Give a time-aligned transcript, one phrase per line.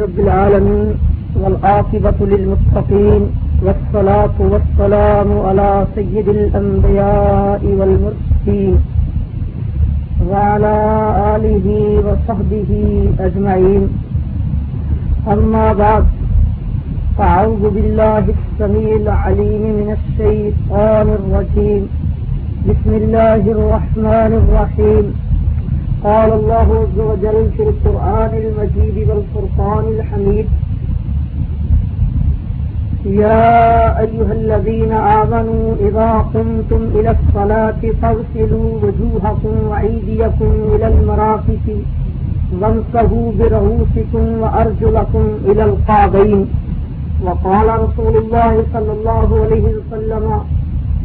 [0.00, 0.94] رب العالمين
[1.42, 3.22] والعاقبة للمتقين
[3.62, 8.76] والصلاة والسلام على سيد الأنبياء والمرسلين
[10.30, 10.74] وعلى
[11.36, 11.68] آله
[12.06, 12.70] وصحبه
[13.20, 13.88] أجمعين.
[15.32, 16.04] أما بعد،
[17.18, 21.82] فأعوذ بالله السميع العليم من الشيطان الرجيم.
[22.68, 25.25] بسم الله الرحمن الرحيم.
[26.04, 30.46] قال الله عز وجل في القرآن المجيد والفرقان الحميد.
[33.06, 41.66] يا أيها الذين آمنوا إذا قمتم إلى الصلاة فاغسلوا وجوهكم وعيديكم إلى المرافق
[42.60, 46.46] وامسهوا برؤوسكم وأرجلكم إلى القعبين.
[47.24, 50.40] وقال رسول الله صلى الله عليه وسلم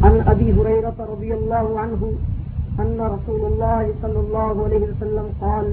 [0.02, 2.12] عن أبي هريرة رضي الله عنه
[2.78, 5.64] أن رسول الله صلى الله عليه وسلم قال،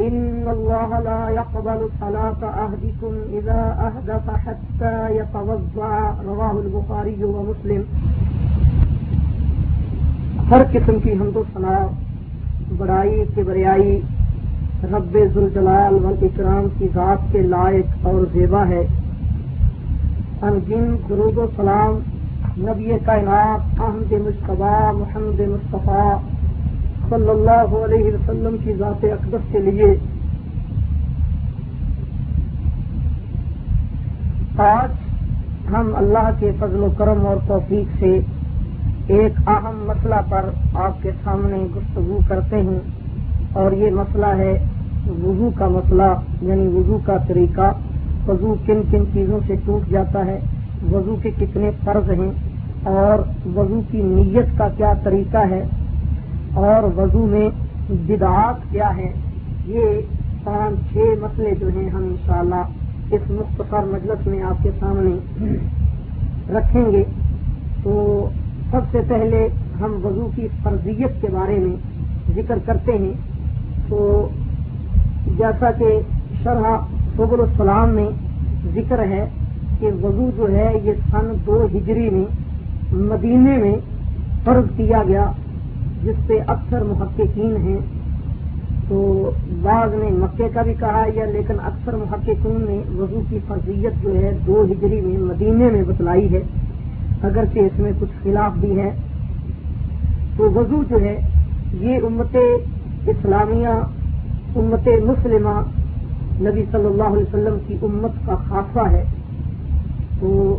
[0.00, 7.82] إن الله لا يقبل صلاة أهدكم إذا أهدف حتى يتوضع رواه البخاري ومسلم.
[10.50, 11.86] ہر قسم کی حمد و ثنا،
[12.76, 14.00] بڑائی کبریائی
[14.92, 18.86] رب ذوالجلال والاکرام کی ذات کے لائق اور زیبا ہے۔
[20.42, 21.98] انجن درود و سلام،
[22.58, 26.18] نبی کائنات، احمد مشتبہ محمد مصطفیٰ
[27.10, 29.96] صلی اللہ علیہ وسلم کی ذات اقدس کے لیے
[34.58, 34.90] آج
[35.74, 38.20] ہم اللہ کے فضل و کرم اور توفیق سے
[39.06, 42.78] ایک اہم مسئلہ پر آپ کے سامنے گفتگو کرتے ہیں
[43.52, 44.64] اور یہ مسئلہ ہے
[45.06, 47.72] وضو کا مسئلہ یعنی وضو کا طریقہ۔
[48.28, 50.38] وضو کن کن چیزوں سے ٹوٹ جاتا ہے،
[50.92, 52.30] وضو کے کتنے فرض ہیں
[52.82, 53.18] اور
[53.58, 55.64] وضو کی نیت کا کیا طریقہ ہے۔
[56.54, 57.50] اور وضو میں
[57.88, 59.12] بدعات کیا ہے؟
[59.66, 59.84] یہ
[60.44, 62.62] پانچ چھ مسئلے جو ہیں ہم انشاءاللہ
[63.10, 65.16] اس مختصر مجلس میں آپ کے سامنے
[66.52, 67.04] رکھیں گے۔
[67.82, 68.28] تو
[68.70, 69.48] سب سے پہلے
[69.80, 71.76] ہم وضو کی فرضیت کے بارے میں
[72.34, 73.12] ذکر کرتے ہیں۔
[73.88, 74.28] تو
[75.26, 76.00] جیسا کہ
[76.42, 76.76] شرح
[77.16, 78.10] صبر السلام میں
[78.74, 79.28] ذکر ہے
[79.80, 82.24] کہ وضو جو ہے یہ سن دو ہجری میں
[82.92, 83.74] مدینے میں
[84.44, 85.32] فرض کیا گیا۔
[86.04, 87.78] جس پہ اکثر محققین ہیں۔
[88.88, 89.30] تو
[89.62, 94.14] بعض نے مکے کا بھی کہا یا لیکن اکثر محققین نے وضو کی فرضیت جو
[94.14, 96.42] ہے دو ہجری میں مدینے میں بتلائی ہے۔
[97.22, 98.90] اگرچہ اس میں کچھ خلاف بھی ہے۔
[100.36, 101.20] تو وضو جو ہے،
[101.80, 102.36] یہ امت
[103.06, 103.68] اسلامیہ،
[104.56, 105.62] امت مسلمہ،
[106.48, 109.04] نبی صلی اللہ علیہ وسلم کی امت کا خاصہ ہے۔
[110.20, 110.58] تو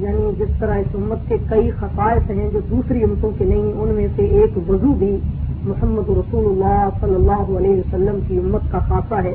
[0.00, 3.88] یعنی جس طرح اس امت کے کئی خصائص ہیں جو دوسری امتوں کے نہیں، ان
[3.94, 5.16] میں سے ایک وضو بھی
[5.64, 9.34] محمد رسول اللہ صلی اللہ علیہ وسلم کی امت کا خاصہ ہے۔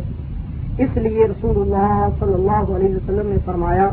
[0.77, 3.89] اس لیے رسول اللہ صلی اللہ علیہ وسلم نے فرمایا،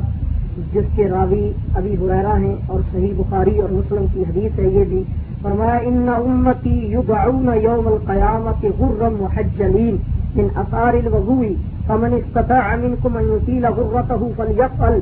[0.73, 4.85] جس کے راوی ابھی حریرا ہیں اور صحیح بخاری اور مسلم کی حدیث ہے یہ
[4.89, 5.03] بھی،
[5.43, 9.97] فرمایا، ان امتی یدعون یوم القیامت غرم محجلین
[10.35, 11.45] من اثار الوضوء،
[11.87, 14.99] فمن استطاع منکم ان یطیل غرته فلیفعل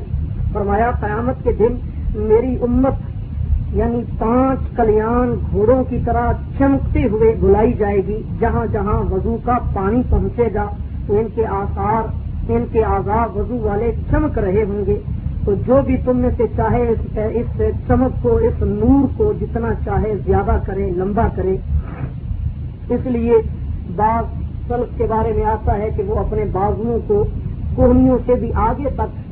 [0.53, 1.75] فرمایا، قیامت کے دن
[2.15, 8.99] میری امت یعنی پانچ کلیان گھوڑوں کی طرح چمکتے ہوئے بلائی جائے گی، جہاں جہاں
[9.13, 10.65] وضو کا پانی پہنچے گا
[11.07, 12.07] تو ان کے آثار،
[12.49, 14.99] ان کے آزاد وضو والے چمک رہے ہوں گے۔
[15.45, 20.13] تو جو بھی تم میں سے چاہے اس چمک کو، اس نور کو جتنا چاہے
[20.25, 21.55] زیادہ کرے، لمبا کرے۔
[22.89, 23.33] اس لیے
[23.95, 24.23] بعض
[24.67, 27.23] سلف کے بارے میں آتا ہے کہ وہ اپنے بازوؤں کو
[27.75, 29.26] کوہنیوں سے بھی آگے تک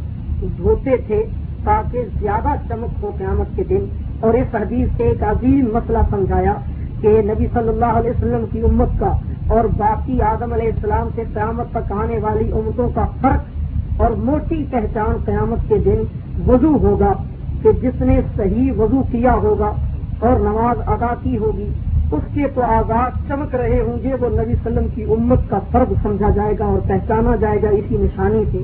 [0.57, 1.25] دھوتے تھے
[1.63, 3.85] تاکہ زیادہ چمک ہو قیامت کے دن۔
[4.19, 6.53] اور اس حدیث سے ایک عظیم مسئلہ سمجھایا
[7.01, 9.11] کہ نبی صلی اللہ علیہ وسلم کی امت کا
[9.47, 14.65] اور باقی آدم علیہ السلام سے قیامت تک آنے والی امتوں کا فرق اور موٹی
[14.71, 16.03] پہچان قیامت کے دن
[16.47, 17.13] وضو ہوگا
[17.61, 19.71] کہ جس نے صحیح وضو کیا ہوگا
[20.19, 21.69] اور نماز ادا کی ہوگی،
[22.11, 25.93] اس کے تو آزاد چمک رہے ہوں گے۔ وہ نبی وسلم کی امت کا فرق
[26.03, 28.57] سمجھا جائے گا اور پہچانا جائے گا اسی نشانی سے۔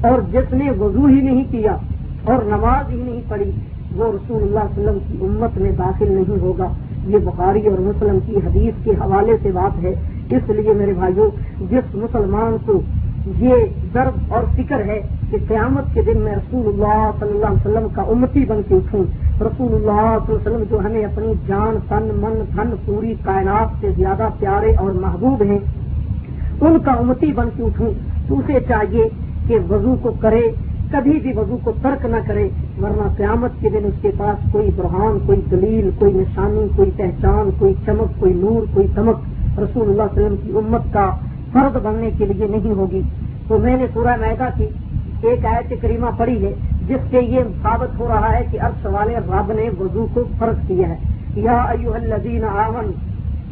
[0.00, 1.76] اور جس نے وضو ہی نہیں کیا
[2.24, 3.50] اور نماز ہی نہیں پڑھی،
[3.96, 6.68] وہ رسول اللہ علیہ وسلم کی امت میں داخل نہیں ہوگا۔
[7.06, 9.94] یہ بخاری اور مسلم کی حدیث کے حوالے سے بات ہے۔
[10.30, 11.30] اس لیے میرے بھائیوں
[11.70, 12.80] جس مسلمان کو
[13.38, 13.54] یہ
[13.94, 15.00] درد اور فکر ہے
[15.30, 18.74] کہ قیامت کے دن میں رسول اللہ صلی اللہ علیہ وسلم کا امتی بن کے
[18.74, 19.04] اٹھوں،
[19.40, 23.68] رسول اللہ صلی اللہ علیہ وسلم جو ہمیں اپنی جان، تن، من، دھن پوری کائنات
[23.80, 25.58] سے زیادہ پیارے اور محبوب ہیں،
[26.60, 27.92] ان کا امتی بن کے اٹھوں۔
[28.28, 29.08] تو اسے چاہیے
[29.48, 30.40] کہ وضو کو کرے،
[30.90, 32.48] کبھی بھی وضو کو ترک نہ کرے،
[32.82, 37.50] ورنہ قیامت کے دن اس کے پاس کوئی برہان، کوئی دلیل، کوئی نشانی، کوئی پہچان،
[37.58, 39.16] کوئی چمک، کوئی نور، کوئی چمک
[39.58, 41.10] رسول اللہ علیہ وسلم کی امت کا
[41.52, 43.02] فرد بننے کے لیے نہیں ہوگی۔
[43.48, 44.66] تو میں نے سورہ میدا کی
[45.22, 46.52] ایک آیت کریمہ پڑھی ہے،
[46.88, 50.68] جس سے یہ ثابت ہو رہا ہے کہ عرص والے رب نے وضو کو فرض
[50.68, 50.96] کیا ہے۔
[51.34, 52.90] یا ایوہ الذین آمن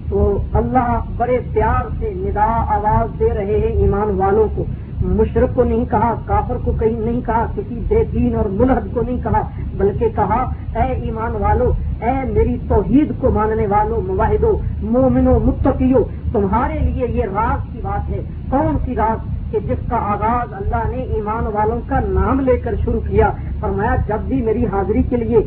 [0.09, 4.65] تو اللہ بڑے پیار سے ندا آواز دے رہے ہیں ایمان والوں کو۔
[5.07, 9.01] مشرق کو نہیں کہا، کافر کو کہیں نہیں کہا، کسی بے دین اور ملحد کو
[9.07, 9.43] نہیں کہا،
[9.77, 11.73] بلکہ کہا، اے ایمان والو،
[12.03, 15.99] اے میری توحید کو ماننے والوں مواحدوں مومنو، متقیو،
[16.33, 18.21] تمہارے لیے یہ راز کی بات ہے۔
[18.51, 22.75] کون سی راز؟ کہ جس کا آغاز اللہ نے ایمان والوں کا نام لے کر
[22.85, 23.31] شروع کیا۔
[23.61, 25.39] فرمایا، جب بھی میری حاضری کے لیے،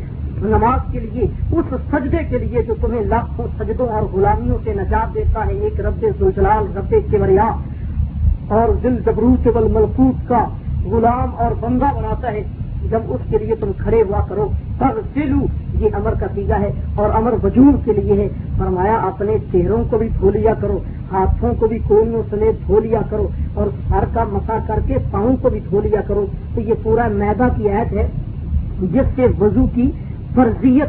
[0.42, 5.14] نماز کے لیے، اس سجدے کے لیے جو تمہیں لاکھوں سجدوں اور غلامیوں سے نجات
[5.14, 7.50] دیتا ہے، ایک رب زلجلال رب کیوریا
[8.50, 10.44] اور دل جبروت بل ملکوت کا
[10.84, 12.42] غلام اور بندہ بناتا ہے۔
[12.90, 14.48] جب اس کے لیے تم کھڑے ہوا کرو
[14.78, 15.46] تب دلو
[15.80, 19.98] یہ امر کا سیگا ہے اور امر وجود کے لیے ہے۔ فرمایا، اپنے چہروں کو
[19.98, 20.78] بھی دھو لیا کرو،
[21.12, 25.36] ہاتھوں کو بھی کوئنوں سمیت دھو لیا کرو اور سر کا مسا کر کے پاؤں
[25.42, 28.08] کو بھی دھو لیا کرو۔ تو یہ پورا میدا کی عید ہے،
[28.82, 29.90] جس سے وضو کی
[30.34, 30.88] فرضیت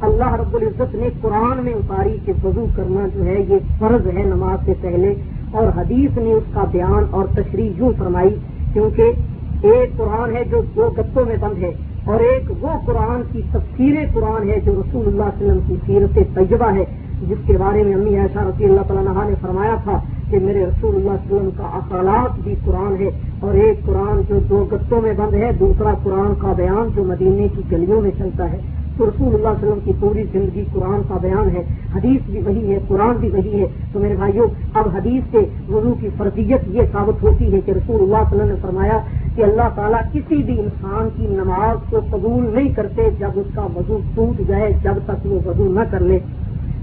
[0.00, 4.22] اللہ رب العزت نے قرآن میں اتاری کہ وضو کرنا جو ہے، یہ فرض ہے
[4.22, 5.14] نماز سے پہلے۔
[5.54, 8.34] اور حدیث نے اس کا بیان اور تشریح یوں فرمائی،
[8.72, 11.70] کیونکہ ایک قرآن ہے جو دو گتوں میں بند ہے،
[12.04, 16.18] اور ایک وہ قرآن کی تفسیر قرآن ہے جو رسول اللہ علیہ وسلم کی سیرت
[16.34, 16.84] تجربہ ہے،
[17.28, 19.98] جس کے بارے میں امی ایسا رضی اللہ تعالیٰ نے فرمایا تھا
[20.30, 23.10] کہ میرے رسول اللہ علیہ وسلم کا اخلاق بھی قرآن ہے،
[23.40, 27.48] اور ایک قرآن جو دو گتوں میں بند ہے، دوسرا قرآن کا بیان جو مدینے
[27.54, 28.58] کی گلیوں میں چلتا ہے۔
[28.96, 31.62] تو رسول اللہ علیہ وسلم کی پوری زندگی قرآن کا بیان ہے،
[31.94, 35.38] حدیث بھی وہی ہے، قرآن بھی وہی ہے۔ تو میرے بھائیوں، اب حدیث سے
[35.68, 38.98] وضو کی فرضیت یہ ثابت ہوتی ہے کہ رسول اللہ علیہ وسلم نے فرمایا
[39.34, 43.66] کہ اللہ تعالیٰ کسی بھی انسان کی نماز کو قبول نہیں کرتے جب اس کا
[43.76, 46.18] وضو ٹوٹ جائے، جب تک وہ وضو نہ کر لے۔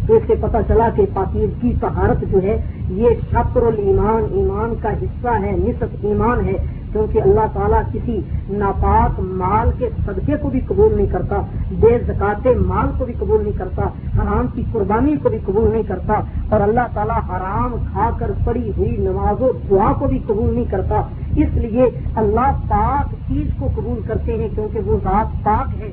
[0.07, 4.89] تو اس سے پتہ چلا کہ پاکیزگی طہارت جو ہے، یہ شطر المان ایمان کا
[4.89, 10.59] حصہ ہے، نصف ایمان ہے۔ کیونکہ اللہ تعالیٰ کسی ناپاک مال کے صدقے کو بھی
[10.67, 11.41] قبول نہیں کرتا،
[11.79, 15.83] بے زکات مال کو بھی قبول نہیں کرتا، حرام کی قربانی کو بھی قبول نہیں
[15.87, 20.53] کرتا، اور اللہ تعالیٰ حرام کھا کر پڑی ہوئی نماز و دعا کو بھی قبول
[20.53, 21.01] نہیں کرتا۔
[21.35, 25.91] اس لیے اللہ پاک چیز کو قبول کرتے ہیں کیونکہ وہ ذات پاک ہے۔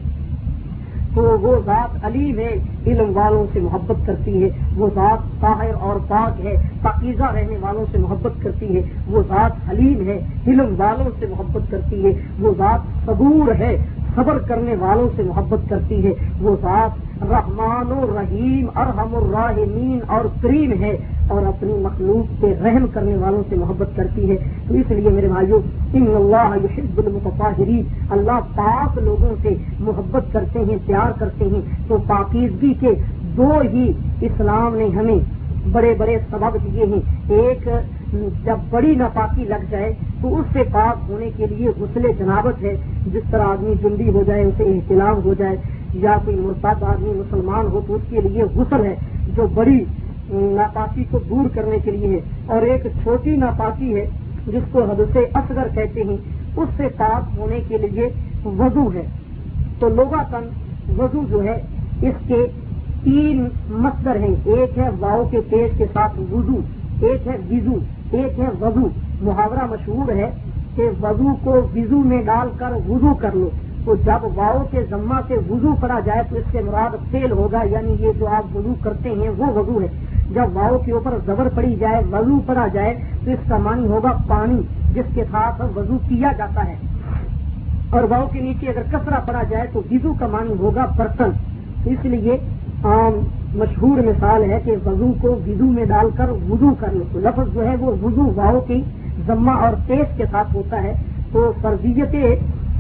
[1.15, 2.57] تو وہ ذات علیم ہے،
[2.87, 7.85] علم والوں سے محبت کرتی ہے۔ وہ ذات طاہر اور پاک ہے، پاکیزہ رہنے والوں
[7.93, 12.53] سے محبت کرتی ہے۔ وہ ذات حلیم ہے، علم والوں سے محبت کرتی ہے۔ وہ
[12.59, 13.77] ذات صبور ہے،
[14.15, 20.25] صبر کرنے والوں سے محبت کرتی ہے۔ وہ ذات رحمان و رحیم ارحم الراحمین اور
[20.43, 20.97] کریم ہے۔
[21.29, 24.37] اور اپنی مخلوق پہ رحم کرنے والوں سے محبت کرتی ہے۔
[24.69, 25.61] تو اس لیے میرے بھائیوں
[25.93, 29.49] ان اللہ یحب المتطہرین، اللہ پاک لوگوں سے
[29.81, 32.91] محبت کرتے ہیں، پیار کرتے ہیں۔ تو پاکیزگی کے
[33.37, 35.19] دو ہی اسلام نے ہمیں
[35.73, 37.69] بڑے بڑے سبب دیے ہیں۔ ایک،
[38.45, 42.77] جب بڑی ناپاکی لگ جائے تو اس سے پاک ہونے کے لیے غسل جنابت ہے۔
[43.13, 45.57] جس طرح آدمی جلدی ہو جائے، اسے احتلام ہو جائے،
[45.95, 48.97] یا کوئی مرتاد آدمی مسلمان ہو تو اس کے لیے غسل ہے،
[49.37, 49.85] جو بڑی
[50.31, 54.07] ناپاکی کو دور کرنے کے لیے ہے اور ایک چھوٹی ناپاکی ہے
[54.47, 56.17] جس کو حد سے اصغر کہتے ہیں،
[56.57, 58.09] اس سے پاک ہونے کے لیے
[58.45, 59.03] وضو ہے۔
[59.79, 60.49] تو لوگا تن
[60.99, 61.63] وضو جو ہے،
[62.03, 62.47] اس کے
[63.05, 66.61] تین مصدر ہیں۔ ایک ہے واؤ کے پیش کے ساتھ وضو،
[67.01, 67.79] ایک ہے وضو،
[68.11, 68.89] ایک ہے وضو۔
[69.21, 70.31] محاورہ مشہور ہے
[70.77, 73.49] کہ وضو کو وضو میں ڈال کر وضو کر لو۔
[73.85, 77.63] تو جب واؤ کے ذمہ سے وضو پڑا جائے تو اس سے مراد فیل ہوگا
[77.63, 79.87] یعنی یہ جو آپ وضو کرتے ہیں وہ وضو ہے۔
[80.31, 82.95] جب واؤ کے اوپر زبر پڑی جائے، وضو پڑا جائے،
[83.25, 84.61] تو اس کا معنی ہوگا پانی،
[84.95, 86.75] جس کے ساتھ وضو کیا جاتا ہے۔
[87.91, 91.31] اور واؤ کے نیچے اگر کسرا پڑا جائے، تو وضو کا معنی ہوگا برتن۔
[91.85, 92.37] اس لیے
[92.85, 93.13] عام
[93.55, 97.67] مشہور مثال ہے کہ وضو کو وضو میں ڈال کر وضو کر لو۔ لفظ جو
[97.67, 98.83] ہے وہ وضو واؤ کی
[99.27, 100.95] ضمہ اور تیز کے ساتھ ہوتا ہے۔
[101.33, 102.15] تو فرضیت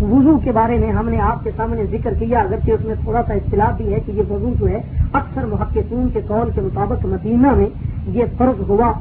[0.00, 3.22] وضو کے بارے میں ہم نے آپ کے سامنے ذکر کیا، اگرچہ اس میں تھوڑا
[3.26, 4.80] سا اختلاف بھی ہے کہ یہ وضو جو ہے
[5.12, 7.66] اکثر محققین کے قول کے مطابق مدینہ میں
[8.06, 8.92] یہ فرض ہوا۔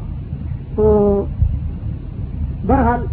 [0.76, 1.26] تو
[2.68, 3.06] بہرحال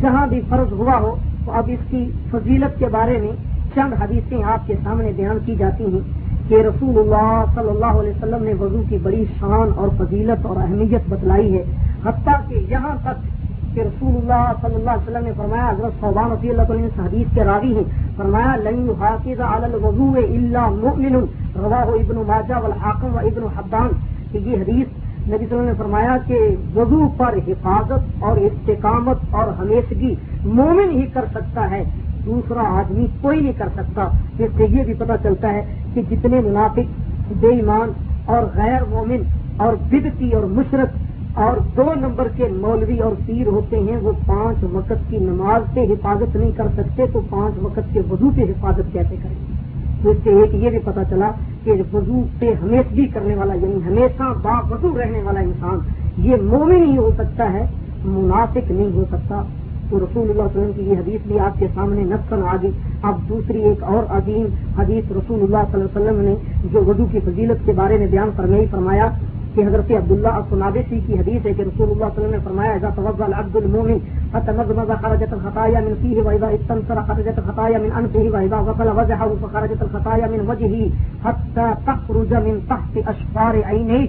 [0.00, 3.32] جہاں بھی فرض ہوا ہو، تو اب اس کی فضیلت کے بارے میں
[3.74, 6.00] چند حدیثیں آپ کے سامنے بیان کی جاتی ہیں
[6.48, 10.56] کہ رسول اللہ صلی اللہ علیہ وسلم نے وضو کی بڑی شان اور فضیلت اور
[10.56, 11.62] اہمیت بتلائی ہے۔
[12.04, 13.31] حتیٰ کہ یہاں تک
[13.74, 17.34] کہ رسول اللہ صلی اللہ علیہ وسلم نے فرمایا، حضرت صوبان رضی اللہ تعالیٰ حدیث
[17.34, 21.14] کے راوی ہیں۔ فرمایا، لن حافظ علی الوضو الا مؤمن.
[21.56, 23.88] رواہ ابن ماجہ والحاکم و ابن حبان۔
[24.32, 24.86] کہ یہ حدیث
[25.28, 30.14] نبی صلی اللہ علیہ وسلم نے فرمایا کہ وضو پر حفاظت اور استقامت اور ہمیشگی
[30.44, 31.84] مومن ہی کر سکتا ہے،
[32.26, 34.02] دوسرا آدمی کوئی نہیں کر سکتا۔
[34.38, 35.64] اس سے یہ بھی پتہ چلتا ہے
[35.94, 37.00] کہ جتنے منافق،
[37.32, 37.92] بے ایمان
[38.24, 39.22] اور غیر مومن
[39.56, 40.96] اور بدتی اور مشرق
[41.34, 45.80] اور دو نمبر کے مولوی اور پیر ہوتے ہیں، وہ پانچ وقت کی نماز سے
[45.80, 49.62] حفاظت نہیں کر سکتے، تو پانچ وقت کے وضو سے حفاظت کیسے کریں؟
[50.02, 51.30] تو اس سے ایک یہ بھی پتا چلا
[51.64, 55.78] کہ وضو پہ ہمیشگی کرنے والا یعنی ہمیشہ با وضو رہنے والا انسان،
[56.18, 57.66] یہ مومن ہی ہو سکتا ہے
[58.04, 59.42] مناسب نہیں ہو سکتا۔
[59.90, 62.70] تو رسول اللہ علیہ وسلم کی یہ حدیث بھی آپ کے سامنے نسل آ گئی۔
[63.02, 64.46] اب دوسری ایک اور عظیم
[64.78, 66.34] حدیث رسول اللہ صلی اللہ علیہ وسلم نے
[66.72, 69.08] جو وضو کی فضیلت کے بارے میں بیان فرمائی، فرمایا
[69.54, 72.38] کہ حضرت عبداللہ الصنابسی کی حدیث ہے کہ رسول اللہ صلی اللہ علیہ وسلم نے
[72.44, 73.98] فرمایا، اذا توضا العبد المؤمن
[74.32, 79.82] فتمزمز خرجت الخطايا من فيه واذا استنصر خرجت الخطايا من انفه واذا غسل وجهه فخرجت
[79.82, 80.90] الخطايا من وجهه
[81.24, 84.06] حتى تخرج من تحت اشفار عينيه.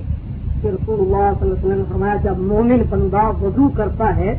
[0.62, 4.32] کہ رسول اللہ صلی اللہ علیہ وسلم نے فرمایا، جب مومن بندہ وضو کرتا ہے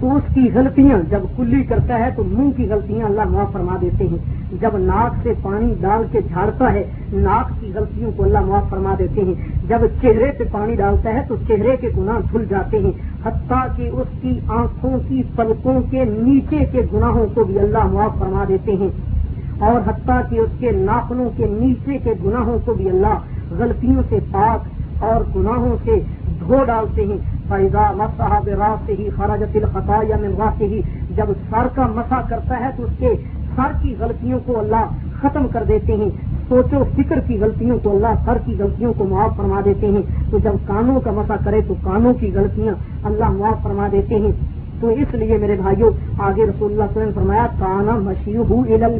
[0.00, 3.76] تو اس کی غلطیاں جب کلی کرتا ہے تو منہ کی غلطیاں اللہ معاف فرما
[3.80, 4.18] دیتے ہیں۔
[4.60, 8.94] جب ناک سے پانی ڈال کے جھاڑتا ہے، ناک کی غلطیوں کو اللہ معاف فرما
[8.98, 9.34] دیتے ہیں۔
[9.68, 12.92] جب چہرے پہ پانی ڈالتا ہے تو چہرے کے گناہ دھل جاتے ہیں۔
[13.24, 18.18] حتیٰ کہ اس کی آنکھوں کی پلکوں کے نیچے کے گناہوں کو بھی اللہ معاف
[18.18, 18.88] فرما دیتے ہیں۔
[19.58, 23.18] اور حتیٰ کہ اس کے ناخنوں کے نیچے کے گناہوں کو بھی اللہ
[23.50, 24.68] غلطیوں سے پاک
[25.02, 26.00] اور گناہوں سے
[26.40, 30.80] دھو ڈالتے ہیں۔ فیضا مصحب راہ ہی خراجت الخطا یا ملوا ہی
[31.16, 33.14] جب سر کا مسا کرتا ہے تو اس کے
[33.56, 34.86] سر کی غلطیوں کو اللہ
[35.22, 36.10] ختم کر دیتے ہیں۔
[36.48, 40.38] سوچو، فکر کی غلطیوں کو اللہ سر کی غلطیوں کو معاف فرما دیتے ہیں۔ تو
[40.38, 42.74] جب کانوں کا مسا کرے تو کانوں کی غلطیاں
[43.04, 44.32] اللہ معاف فرما دیتے ہیں۔
[44.80, 48.44] تو اس لیے میرے بھائیوں آگے رسول اللہ صلی اللہ علیہ وسلم فرمایا، کانا مشیو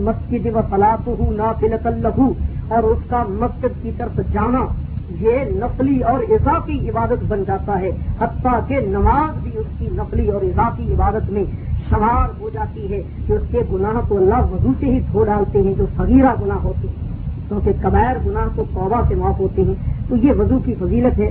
[0.02, 2.22] مسجد و فلاط ہوں نہ
[2.68, 4.64] اور اس کا مسجد کی طرف جانا
[5.10, 10.30] یہ نفلی اور اضافی عبادت بن جاتا ہے، حتیٰ کہ نماز بھی اس کی نفلی
[10.30, 11.44] اور اضافی عبادت میں
[11.90, 15.62] شمار ہو جاتی ہے کہ اس کے گناہ کو اللہ وضو سے ہی دھو ڈالتے
[15.62, 17.08] ہیں، جو صغیرہ گناہ ہوتے ہیں،
[17.48, 19.74] کیونکہ قبیر گناہ کو توبہ سے معاف ہوتے ہیں۔
[20.08, 21.30] تو یہ وضو کی فضیلت ہے۔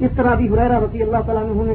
[0.00, 1.74] اس طرح بھی حریرہ رضی اللہ تعالیٰ نے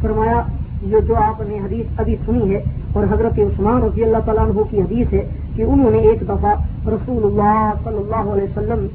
[0.00, 0.42] فرمایا،
[0.82, 4.62] یہ جو آپ نے حدیث ابھی سنی ہے اور حضرت عثمان رضی اللہ تعالیٰ عنہ
[4.70, 6.54] کی حدیث ہے کہ انہوں نے ایک دفعہ
[6.86, 8.86] رسول اللہ صلی اللہ علیہ وسلم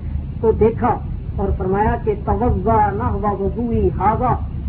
[0.42, 0.98] کو دیکھا۔
[1.36, 3.72] اور فرمایا کہ توجہ نہ ہوا وضو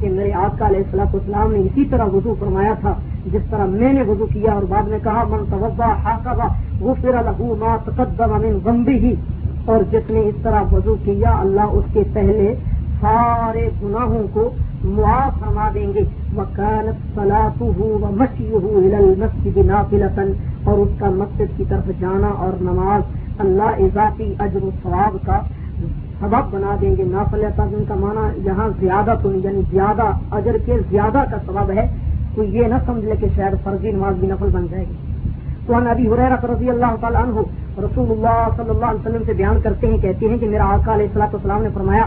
[0.00, 2.92] کہ میرے آقا علیہ السلاط اسلام نے اسی طرح وضو فرمایا تھا،
[3.32, 6.48] جس طرح میں نے وضو کیا اور بعد میں کہا، من توجہ ہاکا
[6.80, 9.14] وہ پھر لہو ما تقدم من غمبی ہی
[9.72, 12.54] اور جس نے اس طرح وضو کیا، اللہ اس کے پہلے
[13.00, 14.48] سارے گناہوں کو
[14.84, 16.02] معاف فرما دیں گے۔
[16.36, 18.88] وکانت سلاط ہوں مچی ہوں
[19.22, 20.32] مسجد نافلتن
[20.64, 23.02] اور اس کا مسجد کی طرف جانا اور نماز
[23.44, 25.40] اللہ اضافی اجر و ثواب کا
[26.20, 30.56] سبب بنا دیں گے، نافل تعظیم کا معنی یہاں زیادہ تو نہیں یعنی زیادہ اجر
[30.64, 31.86] کے زیادہ کا سبب ہے،
[32.34, 35.15] تو یہ نہ سمجھ لے کہ شاید فرضی نماز بھی نفل بن جائے گی۔
[35.66, 37.40] تو ان ابھی حریرہ رضی اللہ تعالیٰ عنہ،
[37.78, 40.94] رسول اللہ صلی اللہ علیہ وسلم سے بیان کرتے ہیں، کہتے ہیں کہ میرا آقا
[40.94, 42.04] علیہ السلاۃ والسلام نے فرمایا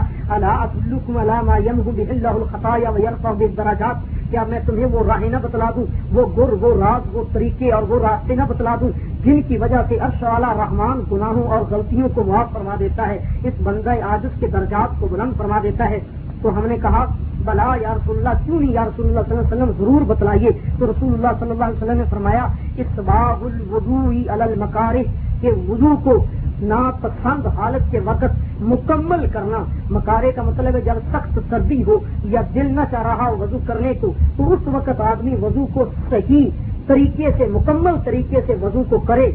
[3.56, 3.96] دراجات
[4.30, 7.82] کیا میں تمہیں وہ راہ نہ بتلا دوں، وہ گر، وہ راز، وہ طریقے اور
[7.88, 8.90] وہ راستے نہ بتلا دوں
[9.24, 13.18] جن کی وجہ سے عرش والا رحمان گناہوں اور غلطیوں کو معاف فرما دیتا ہے،
[13.44, 15.98] اس بندہ عاجز کے درجات کو بلند فرما دیتا ہے۔
[16.42, 17.06] تو ہم نے کہا،
[17.44, 20.50] بلا یا رسول اللہ، کیوں نہیں یا رسول اللہ صلی اللہ علیہ وسلم ضرور بتلائیے؟
[20.78, 24.94] تو رسول اللہ صلی اللہ علیہ وسلم نے فرمایا اس باب الوضو المکار
[25.40, 26.24] کے وضو کو
[26.62, 32.40] ناپسند حالت کے وقت مکمل کرنا۔ مکارے کا مطلب ہے، جب سخت سردی ہو یا
[32.54, 36.50] دل نہ چاہ رہا ہو وضو کرنے کو، تو اس وقت آدمی وضو کو صحیح
[36.86, 39.30] طریقے سے، مکمل طریقے سے وضو کو کرے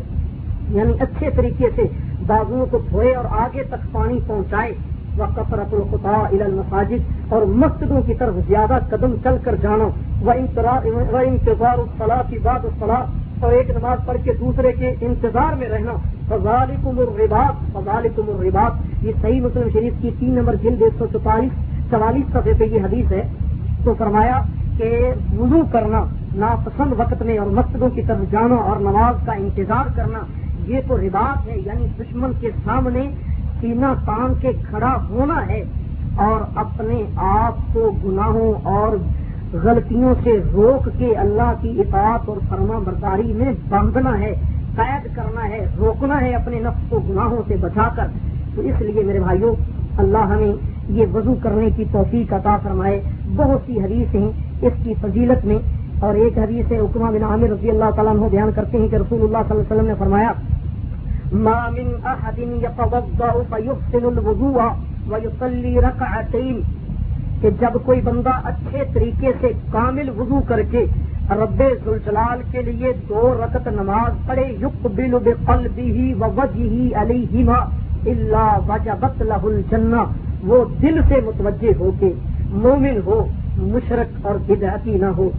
[0.69, 1.81] یعنی اچھے طریقے سے
[2.27, 4.74] بازو کو دھوئے اور آگے تک پانی پہنچائے۔
[5.17, 9.88] کثرت الخطا الى المساجد اور مسجدوں کی طرف زیادہ قدم چل کر جانا۔
[10.22, 10.31] وہ
[11.17, 13.03] انتظار الصلاح کی بات الصلاح
[13.39, 15.91] اور ایک نماز پڑھ کے دوسرے کے انتظار میں رہنا۔
[16.27, 21.51] فضالکم الرباط فضالکم الرباط۔ یہ صحیح مسلم شریف کی تین نمبر جلد ایک سو چوالیس
[21.89, 23.27] چوالیس صفحے پہ یہ حدیث ہے۔
[23.84, 24.41] تو فرمایا
[24.77, 26.05] کہ وضو کرنا،
[26.36, 30.19] ناپسند وقت میں اور مسجدوں کی طرف جانا اور نماز کا انتظار کرنا،
[30.67, 33.07] یہ تو رباط ہے یعنی دشمن کے سامنے
[33.65, 35.63] سینا تان کے کھڑا ہونا ہے
[36.15, 38.98] اور اپنے آپ کو گناہوں اور
[39.53, 44.36] غلطیوں سے روک کے اللہ کی اطاعت اور فرما برداری میں باندھنا ہے،
[44.75, 48.07] قید کرنا ہے، روکنا ہے اپنے نفس کو گناہوں سے بچا کر۔
[48.55, 49.55] تو اس لیے میرے بھائیوں،
[49.98, 50.53] اللہ ہمیں
[50.89, 53.01] یہ وضو کرنے کی توفیق عطا فرمائے۔
[53.36, 54.31] بہت سی حدیث ہیں
[54.62, 55.60] اس کی فضیلت میں۔
[56.00, 58.95] اور ایک حدیث ہے حکمہ بن عامر رضی اللہ تعالیٰ عنہ بیان کرتے ہیں کہ
[58.95, 60.31] رسول اللہ صلی اللہ علیہ وسلم نے فرمایا
[61.32, 64.62] ما من احد يتوضا فيحسن الوضوء
[65.10, 66.62] ويصلي ركعتين
[67.41, 70.86] کہ جب کوئی بندہ اچھے طریقے سے کامل وضو کر کے
[71.39, 77.58] رب زلجلال کے لیے دو رکت نماز پڑھے یق بل بقلبه ہی وجهه علیہما
[78.13, 80.03] الا وجبت له الجنہ،
[80.51, 82.13] وہ دل سے متوجہ ہو کے
[82.65, 83.20] مومن ہو،
[83.74, 85.29] مشرق اور بدعتی نہ ہو،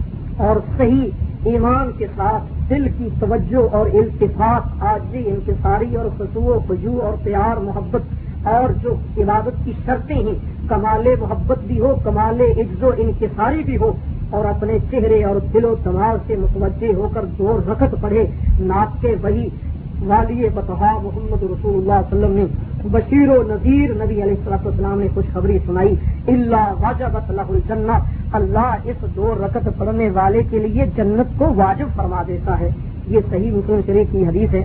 [0.47, 6.59] اور صحیح ایمان کے ساتھ، دل کی توجہ اور التفاق آجی انتصاری اور خصو و
[6.67, 10.35] خجو اور پیار، محبت اور جو عبادت کی شرطیں ہیں،
[10.69, 13.91] کمال محبت بھی ہو، کمال عز و انکساری بھی ہو،
[14.29, 18.25] اور اپنے چہرے اور دل و دماغ سے متوجہ ہو کر دور رکت پڑھے
[18.59, 19.47] ناپ کے وہی
[20.07, 22.45] والی بتہا محمد رسول اللہ علیہ وسلم نے
[22.91, 25.95] بشیر و نذیر، نبی علیہ السلط والسلام نے خوشخبری سنائی
[26.27, 27.97] اللہ واجب اللہ الجنہ
[28.33, 32.69] اللہ اس دو رکت پڑھنے والے کے لیے جنت کو واجب فرما دیتا ہے۔
[33.07, 34.63] یہ صحیح مسلم شریف کی حدیث ہے۔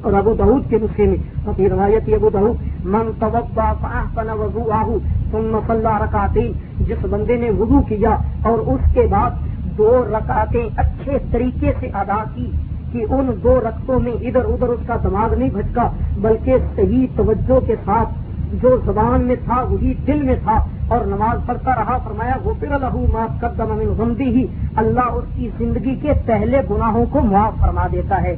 [0.00, 4.98] اور ابو دہود کے نسخے میں روایت ابو دہود من فاحسن وضو آہو
[5.30, 9.30] ثم صلى جس بندے نے وضو کیا اور اس کے بعد
[9.78, 12.50] دو رکعتیں اچھے طریقے سے ادا کی
[12.94, 15.88] کہ ان دو رقطوں میں ادھر ادھر اس کا دماغ نہیں بھٹکا،
[16.22, 18.22] بلکہ صحیح توجہ کے ساتھ
[18.62, 20.58] جو زبان میں تھا وہی دل میں تھا
[20.94, 24.46] اور نماز پڑھتا رہا، فرمایا وہ پھر اللہ قدم من غمدی ہی
[24.82, 28.34] اللہ اس کی زندگی کے پہلے گناہوں کو معاف فرما دیتا ہے۔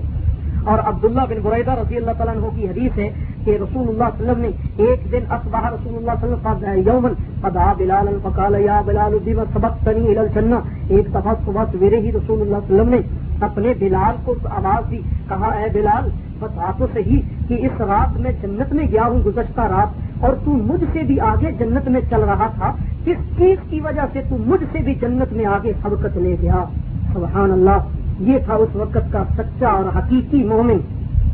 [0.70, 3.08] اور عبداللہ بن برعیدہ رضی اللہ تعالیٰ عنہ کی حدیث ہے
[3.44, 6.48] کہ رسول اللہ صلی اللہ علیہ وسلم نے ایک دن اصبح رسول اللہ صلی اللہ
[6.48, 10.58] علیہ وسلم یومن فدا بلال الفقال یا بلال الدین سبق تنی الجنہ؟
[10.88, 13.00] ایک دفعہ صبح سویرے ہی رسول اللہ صلی اللہ علیہ وسلم نے
[13.40, 18.32] اپنے بلال کو آواز دی، کہا، اے بلال بتا تو صحیح کہ اس رات میں
[18.42, 22.20] جنت میں گیا ہوں، گزشتہ رات، اور تو مجھ سے بھی آگے جنت میں چل
[22.20, 22.72] رہا تھا،
[23.04, 26.64] کس چیز کی وجہ سے تو مجھ سے بھی جنت میں آگے سبقت لے گیا؟
[27.12, 27.78] سبحان اللہ،
[28.20, 30.78] یہ تھا اس وقت کا سچا اور حقیقی مومن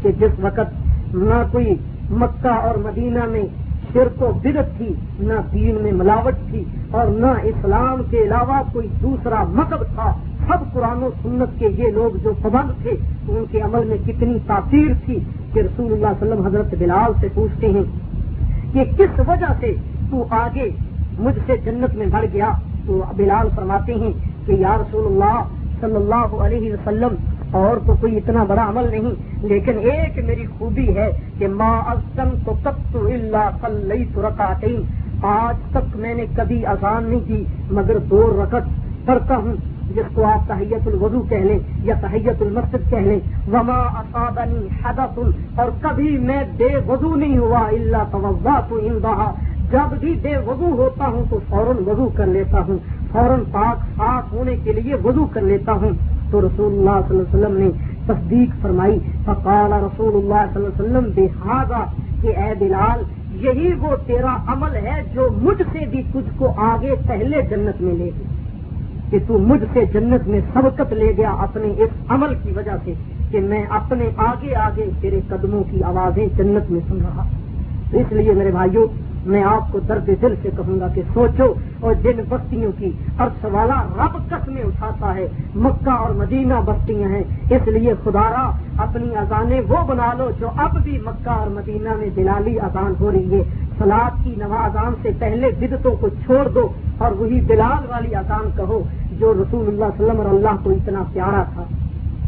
[0.03, 1.75] کہ جس وقت نہ کوئی
[2.11, 3.43] مکہ اور مدینہ میں
[3.93, 8.89] شرک و بدت تھی، نہ دین میں ملاوٹ تھی، اور نہ اسلام کے علاوہ کوئی
[9.03, 10.13] دوسرا مذہب تھا۔
[10.49, 12.91] سب قرآن و سنت کے یہ لوگ جو پابند تھے،
[13.29, 15.19] ان کے عمل میں کتنی تاثیر تھی
[15.53, 17.83] کہ رسول اللہ علیہ وسلم حضرت بلال سے پوچھتے ہیں
[18.73, 19.73] کہ کس وجہ سے
[20.11, 20.69] تو آگے
[21.19, 22.53] مجھ سے جنت میں بڑھ گیا؟
[22.87, 24.13] تو بلال فرماتے ہیں
[24.47, 25.43] کہ یا رسول اللہ
[25.81, 27.15] صلی اللہ علیہ وسلم،
[27.57, 32.35] اور تو کوئی اتنا بڑا عمل نہیں، لیکن ایک میری خوبی ہے کہ ماں ازم
[32.45, 34.77] تو کب تو اللہ صلی رکعتیں
[35.31, 38.71] آج تک میں نے کبھی اذان نہیں کی، مگر دو رکت
[39.07, 39.55] پڑھتا ہوں۔
[39.91, 43.19] جس کو آپ تحیت الوضو کہہ لیں یا تحیت المسد کہہ لیں،
[43.53, 45.19] وما اصابنی حدث،
[45.59, 48.81] اور کبھی میں بے وضو نہیں ہوا اللہ توضا تو
[49.71, 52.79] جب بھی بے وضو ہوتا ہوں تو فوراً وضو کر لیتا ہوں۔
[53.13, 55.91] فوراً پاک صاف ہونے کے لیے وضو کر لیتا ہوں۔
[56.31, 57.71] تو رسول اللہ صلی اللہ علیہ وسلم نے
[58.07, 61.27] تصدیق فرمائی، فقال رسول اللہ صلی اللہ علیہ وسلم، بے
[62.23, 66.95] کہ اے بلال، یہی وہ تیرا عمل ہے جو مجھ سے بھی تجھ کو آگے
[67.07, 68.42] پہلے جنت میں لے گیا
[69.13, 72.93] کہ تو مجھ سے جنت میں سبقت لے گیا اپنے اس عمل کی وجہ سے
[73.31, 77.25] کہ میں اپنے آگے آگے تیرے قدموں کی آوازیں جنت میں سن رہا
[77.93, 78.87] اس لیے میرے بھائیوں
[79.27, 83.45] میں آپ کو درد دل سے کہوں گا کہ سوچو اور جن بستیوں کی عرص
[83.45, 89.61] والا رب قسمیں اٹھاتا ہے، مکہ اور مدینہ بستیاں ہیں۔ اس لیے خدارا اپنی اذانیں
[89.69, 93.43] وہ بنا لو جو اب بھی مکہ اور مدینہ میں دلالی اذان ہو رہی ہے۔
[93.79, 98.83] سلاد کی نوازان سے پہلے بدتوں کو چھوڑ دو اور وہی بلال والی اذان کہو۔
[99.19, 101.63] جو رسول اللہ علیہ وسلم اور اللہ کو اتنا پیارا تھا۔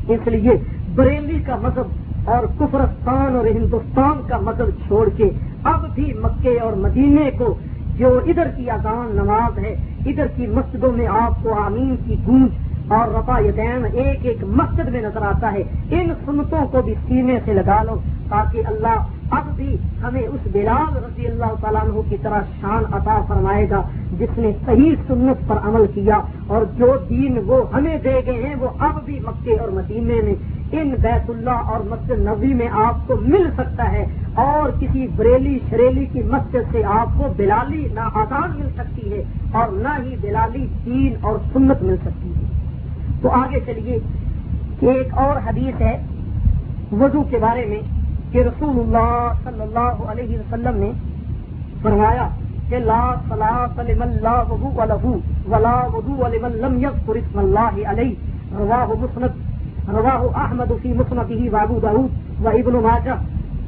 [0.08, 0.50] اس لیے
[0.94, 5.30] بریلی کا مذہب اور کفرستان اور ہندوستان کا مذہب چھوڑ کے
[5.64, 7.54] اب بھی مکے اور مدینے کو
[7.98, 12.50] جو ادھر کی اذان نماز ہے، ادھر کی مسجدوں میں آپ کو آمین کی گونج
[12.88, 17.38] اور رفا یدین ایک ایک مسجد میں نظر آتا ہے۔ ان سنتوں کو بھی سینے
[17.44, 17.96] سے لگا لو
[18.28, 23.20] تاکہ اللہ اب بھی ہمیں اس بلال رضی اللہ تعالیٰ عنہ کی طرح شان عطا
[23.28, 23.82] فرمائے گا،
[24.18, 28.54] جس نے صحیح سنت پر عمل کیا اور جو دین وہ ہمیں دے گئے ہیں،
[28.60, 30.34] وہ اب بھی مکے اور مدینے میں،
[30.72, 35.58] ان بیت اللہ اور مسجد نبی میں آپ کو مل سکتا ہے اور کسی بریلی
[35.70, 40.16] شریلی کی مسجد سے آپ کو بلالی نہ آزاد مل سکتی ہے اور نہ ہی
[40.20, 42.44] بلالی دین اور سنت مل سکتی ہے۔
[43.22, 43.98] تو آگے چلیے
[44.80, 46.02] کہ ایک اور حدیث ہے
[46.92, 47.80] وضو کے بارے میں۔
[48.34, 50.92] کہ رسول اللہ صلی اللہ علیہ وسلم نے
[51.82, 52.28] فرمایا
[52.68, 55.18] کہ لا صلاح اللہ وضو
[55.48, 58.14] ولا وضو لم يذكر اسم اللہ علیہ۔
[58.52, 59.24] رواہ مسند
[59.88, 63.10] رواہ احمد فی مسنت ہی بابو داود و ابن ماجہ۔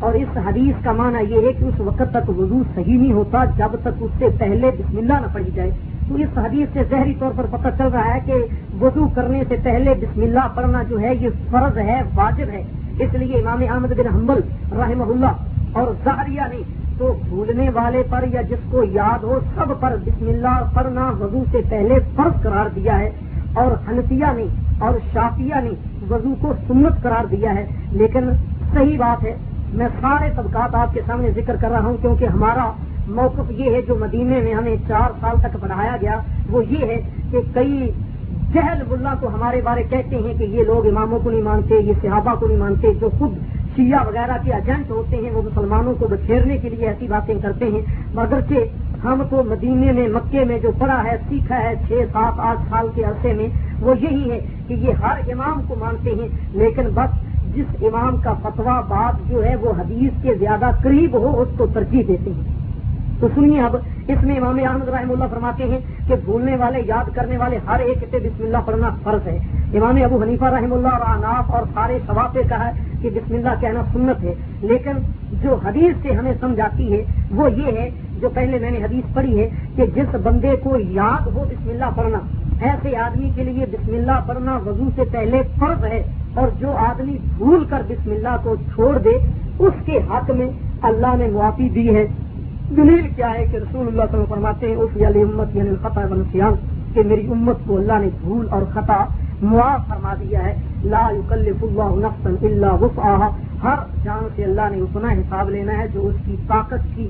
[0.01, 3.45] اور اس حدیث کا معنی یہ ہے کہ اس وقت تک وضو صحیح نہیں ہوتا،
[3.45, 5.71] جب تک اس سے پہلے بسم اللہ نہ پڑھی جائے۔
[6.09, 8.35] تو اس حدیث سے ظہری طور پر پتہ چل رہا ہے کہ
[8.81, 12.63] وضو کرنے سے پہلے بسم اللہ پڑھنا جو ہے یہ فرض ہے، واجب ہے۔
[12.99, 14.41] اس لیے امام احمد بن حنبل
[14.73, 16.63] رحمہ اللہ اور زہریہ نے
[16.99, 21.43] تو بھولنے والے پر یا جس کو یاد ہو سب پر بسم اللہ پڑھنا وضو
[21.53, 23.11] سے پہلے فرض قرار دیا ہے
[23.55, 24.47] اور حنفیہ نے
[24.79, 25.75] اور شافیہ نے
[26.11, 28.31] وضو کو سنت قرار دیا ہے لیکن
[28.73, 29.35] صحیح بات ہے
[29.73, 32.71] میں سارے طبقات آپ کے سامنے ذکر کر رہا ہوں کیونکہ ہمارا
[33.11, 37.01] موقف یہ ہے جو مدینے میں ہمیں چار سال تک پڑھایا گیا وہ یہ ہے
[37.31, 37.91] کہ کئی
[38.55, 41.93] جہل ملا کو ہمارے بارے کہتے ہیں کہ یہ لوگ اماموں کو نہیں مانتے، یہ
[42.03, 43.33] صحابہ کو نہیں مانتے، جو خود
[43.77, 47.65] شیعہ وغیرہ کے ایجنٹ ہوتے ہیں، وہ مسلمانوں کو بچھیرنے کے لیے ایسی باتیں کرتے
[47.65, 47.81] ہیں۔
[48.15, 48.65] مگر کہ
[49.05, 52.89] ہم تو مدینے میں، مکے میں جو پڑھا ہے، سیکھا ہے چھ، سات، آٹھ سال
[52.95, 53.49] کے عرصے میں،
[53.81, 58.33] وہ یہی ہے کہ یہ ہر امام کو مانتے ہیں۔ لیکن بس جس امام کا
[58.33, 62.66] فتوا بات جو ہے، وہ حدیث کے زیادہ قریب ہو، اس کو ترجیح دیتے ہیں۔
[63.21, 63.77] تو سنیے اب،
[64.09, 67.79] اس میں امام احمد رحم اللہ فرماتے ہیں کہ بھولنے والے، یاد کرنے والے ہر
[67.79, 69.39] ایک سے بسم اللہ پڑھنا فرض ہے۔
[69.75, 73.49] امام ابو حنیفہ رحم اللہ اور اناف اور سارے ثواب کہا ہے کہ بسم اللہ
[73.61, 74.93] کہنا سنت ہے۔ لیکن
[75.43, 79.41] جو حدیث سے ہمیں سمجھاتی ہے، وہ یہ ہے، جو پہلے میں نے حدیث پڑھی
[79.41, 82.19] ہے کہ جس بندے کو یاد ہو بسم اللہ پڑھنا،
[82.61, 86.03] ایسے آدمی کے لیے بسم اللہ پڑھنا وضو سے پہلے فرض ہے۔
[86.35, 89.19] اور جو آدمی بھول کر بسم اللہ کو چھوڑ دے،
[89.59, 90.51] اس کے حق میں
[90.83, 92.07] اللہ نے معافی دی ہے۔
[92.71, 95.57] دلیل کیا ہے کہ رسول اللہ صلی اللہ علیہ وسلم فرماتے ہیں اس علی امت
[95.57, 96.53] یعنی خطا بنسیان
[96.95, 99.05] کہ میری امت کو اللہ نے بھول اور خطا
[99.43, 103.29] معاف فرما دیا ہے۔ لا يكلف اللہ نفسا الا وسعها
[103.63, 107.09] ہر جان سے اللہ نے اتنا حساب لینا ہے جو اس کی طاقت کی۔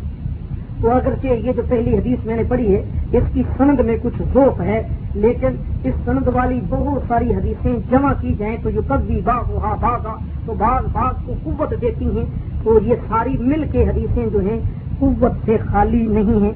[0.80, 4.22] تو اگرچہ یہ جو پہلی حدیث میں نے پڑھی ہے، اس کی سند میں کچھ
[4.34, 4.82] ذوق ہے،
[5.14, 5.48] لیکن
[5.84, 10.16] اس سند والی بہت ساری حدیثیں جمع کی جائیں تو جو کبھی باغ ہوا باغا
[10.46, 12.24] تو باغ باغ کو قوت دیتی ہیں۔
[12.64, 14.60] تو یہ ساری مل کے حدیثیں جو ہیں
[14.98, 16.50] قوت سے خالی نہیں ہے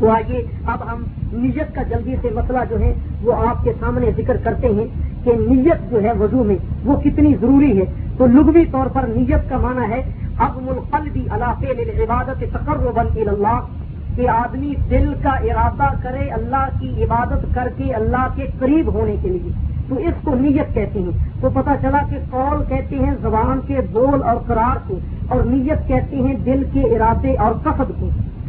[0.00, 1.02] تو آئیے، اب ہم
[1.32, 4.86] نیت کا جلدی سے مسئلہ جو ہے، وہ آپ کے سامنے ذکر کرتے ہیں
[5.24, 7.84] کہ نیت جو ہے وضو میں، وہ کتنی ضروری ہے۔
[8.18, 10.02] تو لغوی طور پر نیت کا معنی ہے
[10.38, 13.60] اب القلبی علاقے عبادت تقرر اللہ،
[14.16, 19.16] کہ آدمی دل کا ارادہ کرے اللہ کی عبادت کر کے اللہ کے قریب ہونے
[19.22, 19.52] کے لیے۔
[19.88, 23.76] تو اس کو نیت کہتے ہیں۔ تو پتہ چلا کہ قول کہتے ہیں زبان کے
[23.92, 28.08] بول اور قرار کو، اور نیت کہتے ہیں دل کے ارادے اور قصد کو۔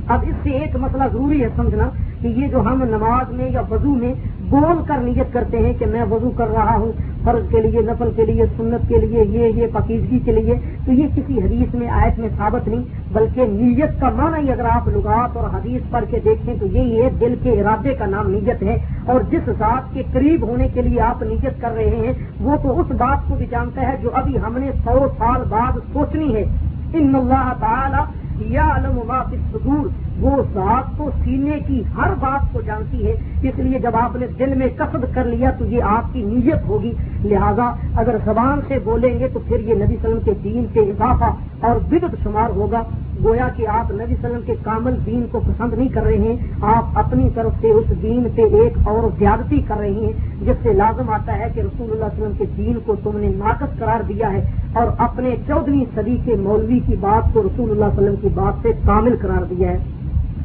[0.10, 1.90] اب اس سے ایک مسئلہ ضروری ہے سمجھنا
[2.22, 4.14] کہ یہ جو ہم نماز میں یا وضو میں
[4.50, 6.92] بول کر نیت کرتے ہیں کہ میں وضو کر رہا ہوں،
[7.24, 10.92] فرض کے لیے، نفل کے لیے، سنت کے لیے، یہ یہ، پاکیزگی کے لیے، تو
[10.92, 14.88] یہ کسی حدیث میں، آیت میں ثابت نہیں، بلکہ نیت کا معنی ہی اگر آپ
[14.88, 18.64] لغات اور حدیث پڑھ کے دیکھیں تو یہی ہے، دل کے ارادے کا نام نیت
[18.64, 22.56] ہے، اور جس ذات کے قریب ہونے کے لیے آپ نیت کر رہے ہیں، وہ
[22.64, 26.36] تو اس بات کو بھی جانتا ہے جو ابھی ہم نے سو سال بعد سوچنی
[26.36, 26.46] ہے۔
[26.94, 28.02] ان اللہ تعالی
[28.40, 29.88] یا علم فی صدور
[30.20, 34.28] وہ ذات تو سینے کی ہر بات کو جانتی ہے، اس لیے جب آپ نے
[34.40, 36.92] دل میں قصد کر لیا تو یہ آپ کی نیت ہوگی۔
[37.24, 41.32] لہذا اگر زبان سے بولیں گے تو پھر یہ نبی وسلم کے دین سے اضافہ
[41.66, 42.84] اور بدت شمار ہوگا۔
[43.24, 46.98] گویا کہ آپ نبی وسلم کے کامل دین کو پسند نہیں کر رہے ہیں، آپ
[47.00, 51.10] اپنی طرف سے اس دین پہ ایک اور زیادتی کر رہے ہیں، جس سے لازم
[51.10, 54.32] آتا ہے کہ رسول اللہ علیہ وسلم کے دین کو تم نے ناقص قرار دیا
[54.34, 54.42] ہے
[54.74, 58.62] اور اپنے چودہویں صدی کے مولوی کی بات کو رسول اللہ علیہ وسلم کی بات
[58.62, 59.78] سے کامل قرار دیا ہے۔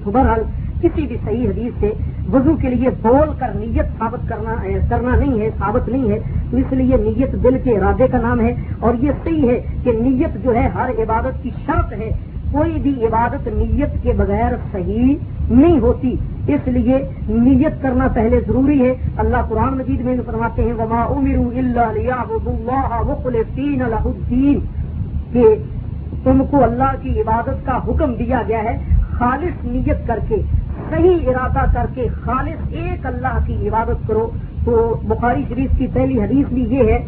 [0.04, 0.42] بہرحال،
[0.82, 1.90] کسی بھی صحیح حدیث سے
[2.32, 4.54] وضو کے لیے بول کر نیت ثابت کرنا
[4.88, 6.18] کرنا نہیں ہے، ثابت نہیں ہے۔
[6.52, 10.42] اس لیے نیت دل کے ارادے کا نام ہے اور یہ صحیح ہے کہ نیت
[10.44, 12.10] جو ہے ہر عبادت کی شرط ہے
[12.52, 15.16] کوئی بھی عبادت نیت کے بغیر صحیح
[15.50, 16.16] نہیں ہوتی۔
[16.48, 21.04] اس لیے نیت کرنا پہلے ضروری ہے۔ اللہ قرآن مجید میں فرماتے ہیں، وما
[23.24, 23.82] الدین
[25.32, 25.44] کہ
[26.24, 28.78] تم کو اللہ کی عبادت کا حکم دیا گیا ہے۔
[29.10, 30.36] خالص نیت کر کے،
[30.90, 34.30] صحیح ارادہ کر کے خالص ایک اللہ کی عبادت کرو۔
[34.64, 37.06] تو بخاری شریف کی پہلی حدیث بھی یہ ہے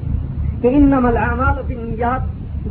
[0.60, 2.20] کہ ان نمل اعمال نیات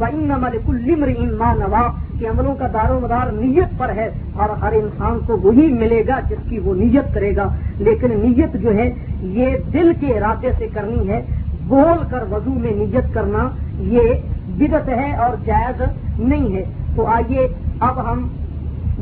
[0.01, 1.07] و ان نمل کلمر
[1.55, 1.87] نوا
[2.19, 6.03] کے عملوں کا دار و مدار نیت پر ہے اور ہر انسان کو وہی ملے
[6.07, 10.51] گا جس کی وہ نیت کرے گا۔ لیکن نیت جو ہے، یہ دل کے ارادے
[10.57, 11.21] سے کرنی ہے۔
[11.67, 13.49] بول کر وضو میں نیت کرنا
[13.79, 14.01] یہ
[14.47, 15.81] بدت ہے اور جائز
[16.19, 16.63] نہیں ہے۔
[16.95, 17.47] تو آئیے،
[17.79, 18.27] اب ہم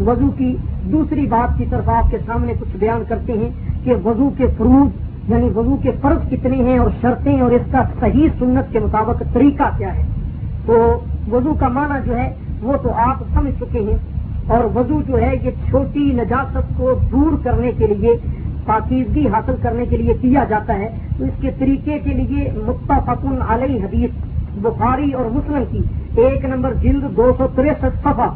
[0.07, 0.57] وضو کی
[0.91, 3.49] دوسری بات کی طرف آپ کے سامنے کچھ بیان کرتے ہیں
[3.83, 4.87] کہ وضو کے فروغ
[5.27, 9.23] یعنی وضو کے فرض کتنے ہیں اور شرطیں اور اس کا صحیح سنت کے مطابق
[9.33, 10.03] طریقہ کیا ہے۔
[10.65, 10.99] تو
[11.31, 13.97] وضو کا معنی جو ہے وہ تو آپ سمجھ چکے ہیں۔
[14.47, 18.13] اور وضو جو ہے یہ چھوٹی نجاست کو دور کرنے کے لیے،
[18.65, 23.25] پاکیزگی حاصل کرنے کے لیے کیا جاتا ہے۔ تو اس کے طریقے کے لیے متفق
[23.49, 24.09] علیہ حدیث
[24.55, 25.79] بخاری اور مسلم کی
[26.21, 28.29] ایک نمبر جلد دو سو تریسٹھ صفحہ۔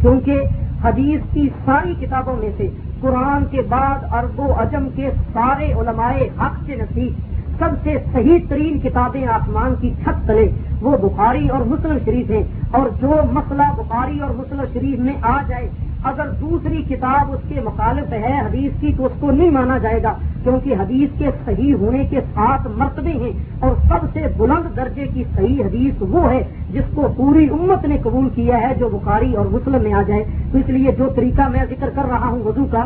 [0.00, 0.40] کیونکہ
[0.84, 2.68] حدیث کی ساری کتابوں میں سے
[3.00, 7.12] قرآن کے بعد ارب و اجم کے سارے علماء حق سے نزدیک
[7.58, 10.48] سب سے صحیح ترین کتابیں آسمان کی چھت تلے۔
[10.80, 15.42] وہ بخاری اور مسلم شریف ہیں۔ اور جو مسئلہ بخاری اور مسلم شریف میں آ
[15.48, 15.68] جائے،
[16.04, 20.02] اگر دوسری کتاب اس کے مخالف ہے، حدیث کی، تو اس کو نہیں مانا جائے
[20.02, 25.06] گا۔ کیونکہ حدیث کے صحیح ہونے کے سات مرتبے ہیں۔ اور سب سے بلند درجے
[25.14, 29.34] کی صحیح حدیث وہ ہے جس کو پوری امت نے قبول کیا ہے، جو بخاری
[29.34, 32.42] اور مسلم میں آ جائے۔ تو اس لیے جو طریقہ میں ذکر کر رہا ہوں
[32.42, 32.84] وضو کا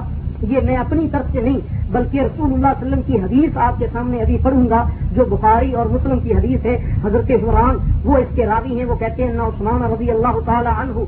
[0.51, 1.59] یہ میں اپنی طرف سے نہیں،
[1.93, 5.73] بلکہ رسول اللہ علیہ وسلم کی حدیث آپ کے سامنے ابھی پڑھوں گا، جو بخاری
[5.73, 9.39] اور مسلم کی حدیث ہے، حضرت حران وہ اس کے راوی ہیں، وہ کہتے ہیں
[9.49, 11.05] عثمان رضی اللہ تعالی عنہ،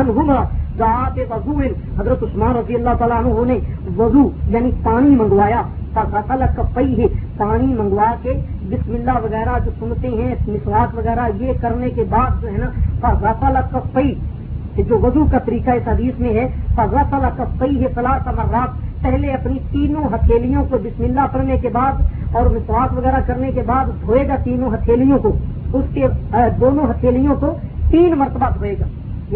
[0.00, 0.42] عنہما
[0.78, 1.52] وضو
[1.98, 3.58] حضرت عثمان رضی اللہ تعالیٰ عنہ نے
[3.96, 5.62] وضو یعنی پانی منگوایا
[6.56, 8.32] کپئی ہے پانی منگوا کے
[8.70, 12.70] بسم اللہ وغیرہ جو سنتے ہیں، مسواک وغیرہ، یہ کرنے کے بعد جو ہے نا
[13.00, 14.14] فضافہ کپئی
[14.74, 19.32] کہ جو وضو کا طریقہ اس حدیث میں ہے فضا کپئی ہے فلاح تمرات پہلے
[19.32, 21.92] اپنی تینوں ہتھیلیوں کو بسم اللہ پڑھنے کے بعد
[22.32, 25.36] اور مسواک وغیرہ کرنے کے بعد دھوئے گا تینوں ہتھیلیوں کو،
[25.72, 26.06] اس کے
[26.60, 27.54] دونوں ہتھیلیوں کو
[27.90, 28.84] تین مرتبہ دھوئے گا۔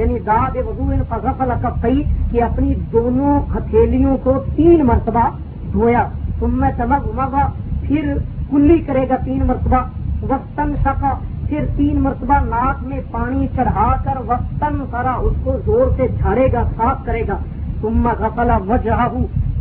[0.01, 5.29] یعنی داد وضو فضفل کپئی کہ اپنی دونوں ہتھیلیوں کو تین مرتبہ
[5.73, 7.21] دھویا۔ تم میں چمک
[7.83, 8.15] پھر
[8.51, 9.77] کلی کرے گا تین مرتبہ۔
[10.23, 11.15] وسطن شکا
[11.49, 16.53] پھر تین مرتبہ ناک میں پانی چڑھا کر وقتاً کرا اس کو زور سے جھاڑے
[16.53, 17.37] گا، صاف کرے گا۔
[17.81, 19.09] تم غفلا وجہ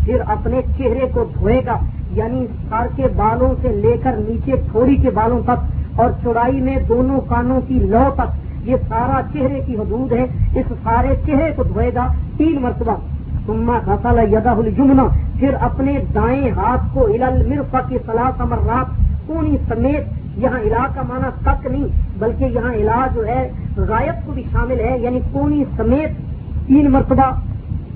[0.05, 1.77] پھر اپنے چہرے کو دھوئے گا۔
[2.11, 5.59] یعنی سر کے بالوں سے لے کر نیچے تھوڑی کے بالوں تک
[5.95, 10.23] اور چوڑائی میں دونوں کانوں کی لو تک۔ یہ سارا چہرے کی حدود ہے۔
[10.59, 12.95] اس سارے چہرے کو دھوئے گا تین مرتبہ۔
[13.45, 15.03] تما غسل یدا الجمنا
[15.39, 18.85] پھر اپنے دائیں ہاتھ کو الل مرفا کی صلاح سمر رات
[19.27, 21.87] کونی سمیت یہاں علاج کا معنی تک نہیں،
[22.19, 26.11] بلکہ یہاں علاج جو ہے غائب کو بھی شامل ہے یعنی کونی سمیت
[26.67, 27.31] تین مرتبہ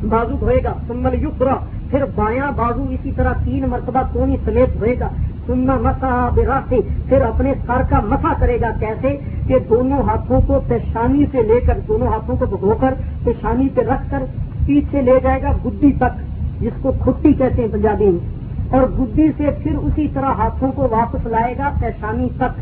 [0.10, 1.56] بازو دھوئے گا سمل یقرا
[1.90, 5.10] پھر بایاں بازو اسی طرح تین مرتبہ کونی سمیت دھوئے گا
[5.46, 6.76] سننا مسا برا سے
[7.10, 11.60] پھر اپنے سر کا مسا کرے گا کیسے؟ کہ دونوں ہاتھوں کو پیشانی سے لے
[11.60, 14.24] کر، دونوں ہاتھوں کو دھو کر، پیشانی پہ رکھ کر
[14.66, 16.20] پیچھے لے جائے گا گدی تک،
[16.62, 18.41] جس کو کھٹی کہتے ہیں پنجابی میں۔
[18.72, 22.60] اور بدھی سے پھر اسی طرح ہاتھوں کو واپس لائے گا پیشانی تک۔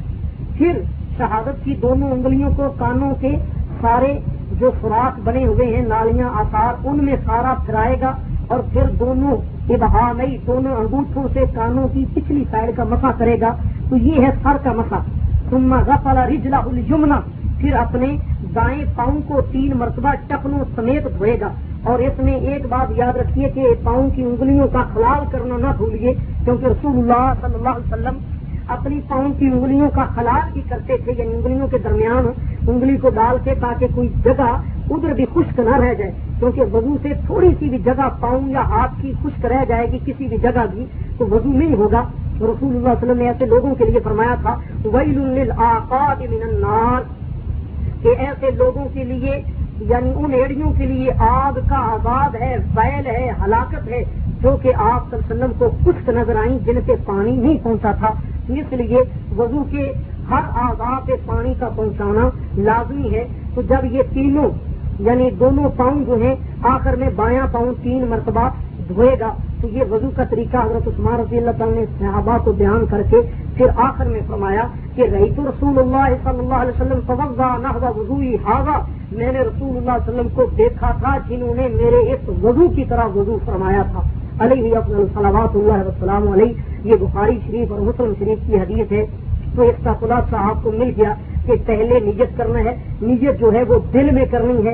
[0.57, 0.81] پھر
[1.17, 3.35] شہادت کی دونوں انگلیوں کو کانوں کے
[3.81, 4.19] سارے
[4.59, 8.11] جو خوراک بنے ہوئے ہیں، نالیاں آکار ان میں سارا پھرائے گا۔
[8.47, 9.37] اور پھر دونوں
[9.69, 13.55] ابہا نئی دونوں انگوٹھوں سے کانوں کی پچھلی سائڈ کا مسا کرے گا۔
[13.89, 14.97] تو یہ ہے سر کا مسا۔
[15.49, 17.19] سما غفلا رجلا الجمنا
[17.57, 18.17] پھر اپنے
[18.55, 21.49] دائیں پاؤں کو تین مرتبہ ٹپنوں سمیت دھوئے گا۔
[21.83, 25.67] اور اس میں ایک بات یاد رکھیے کہ پاؤں کی انگلیوں کا خلال کرنا نہ
[25.77, 26.13] بھولیے،
[26.45, 28.17] کیونکہ رسول اللہ صلی اللہ علیہ وسلم
[28.67, 32.27] اپنی پاؤں کی انگلیوں کا خلال بھی کرتے تھے یعنی انگلیوں کے درمیان
[32.67, 34.57] انگلی کو ڈال کے تاکہ کوئی جگہ
[34.89, 38.61] ادھر بھی خشک نہ رہ جائے۔ کیونکہ وضو سے تھوڑی سی بھی جگہ پاؤں یا
[38.61, 40.85] ہاتھ کی خشک رہ جائے گی، کسی بھی جگہ بھی،
[41.17, 42.01] تو وضو نہیں ہوگا۔
[42.41, 47.18] رسول اللہ علیہ وسلم نے ایسے لوگوں کے لیے فرمایا تھا ویل من النار
[48.01, 49.41] کہ ایسے لوگوں کے لیے
[49.79, 54.03] یعنی ان ایڑیوں کے لیے آگ کا آباد ہے، فیل ہے، ہلاکت ہے،
[54.41, 57.57] جو کہ آپ صلی اللہ علیہ وسلم کو خشک نظر آئی جن سے پانی نہیں
[57.63, 58.09] پہنچا تھا۔
[58.47, 58.97] اس لیے
[59.37, 59.93] وضو کے
[60.29, 64.49] ہر آزاد پہ پانی کا پہنچانا لازمی ہے۔ تو جب یہ تینوں
[64.99, 68.49] یعنی دونوں پاؤں جو ہیں، آخر میں بایاں پاؤں تین مرتبہ
[68.87, 72.51] دھوئے گا۔ تو یہ وضو کا طریقہ حضرت عثمان رضی اللہ تعالیٰ نے صحابہ کو
[72.51, 73.17] بیان کر کے
[73.55, 77.67] پھر آخر میں فرمایا کہ رہی تو رسول اللہ صلی اللہ علیہ وسلم توغا نہ
[77.85, 82.29] وضو ہاگا میں نے رسول اللہ علیہ وسلم کو دیکھا تھا جنہوں نے میرے اس
[82.43, 84.01] وضو کی طرح وضو فرمایا تھا۔
[84.39, 84.75] علیہ
[85.13, 89.05] صلاحات اللہ وسلام علیہ۔ یہ بخاری شریف اور مسلم شریف کی حدیث ہے۔
[89.55, 91.13] تو اس کا خلاصہ آپ کو مل گیا
[91.45, 94.73] کہ پہلے نیت کرنا ہے۔ نیت جو ہے وہ دل میں کرنی ہے۔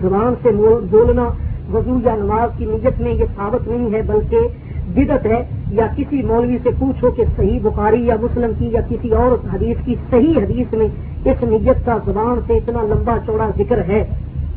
[0.00, 0.50] زبان سے
[0.90, 1.28] بولنا
[1.72, 4.38] وضو یا نماز کی نیت میں یہ ثابت نہیں ہے، بلکہ
[4.94, 9.10] بدت ہے، یا کسی مولوی سے پوچھو کہ صحیح بخاری یا مسلم کی یا کسی
[9.14, 10.88] اور حدیث کی صحیح حدیث میں
[11.24, 14.04] اس نیت کا زبان سے اتنا لمبا چوڑا ذکر ہے۔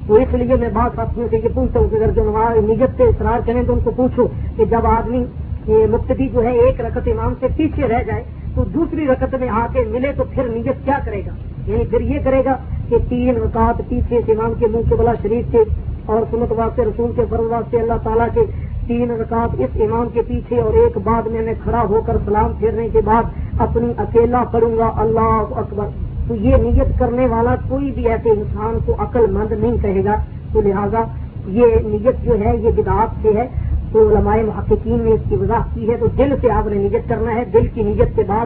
[0.07, 2.97] تو اس لیے میں بات ساتھیوں سے یہ پوچھتا ہوں کہ اگر جو نماز نیت
[2.97, 5.23] سے اصرار کریں تو ان کو پوچھو کہ جب آدمی
[5.67, 8.23] مقتدی جو ہے، ایک رکت امام سے پیچھے رہ جائے
[8.55, 11.33] تو دوسری رکت میں آ کے ملے تو پھر نیت کیا کرے گا؟
[11.67, 12.55] یعنی پھر یہ کرے گا
[12.89, 15.63] کہ تین رکعت پیچھے امام کے منہ کے بلا شریف کے
[16.05, 18.41] اور سنت واسطے، رسول کے فرض واسطے اللہ تعالیٰ کے
[18.87, 22.51] تین رکعت اس امام کے پیچھے اور ایک بعد میں میں کھڑا ہو کر سلام
[22.59, 23.23] پھیرنے کے بعد
[23.57, 25.87] اپنی اکیلا پڑھوں گا، اللہ اکبر۔
[26.27, 30.15] تو یہ نیت کرنے والا کوئی بھی ایسے انسان کو عقل مند نہیں کہے گا۔
[30.53, 31.03] تو لہذا
[31.47, 33.47] یہ نیت جو ہے، یہ بدعات سے ہے۔
[33.91, 37.09] تو علماء محققین نے اس کی وضاحت کی ہے۔ تو دل سے آپ نے نیت
[37.09, 38.45] کرنا ہے۔ دل کی نیت کے بعد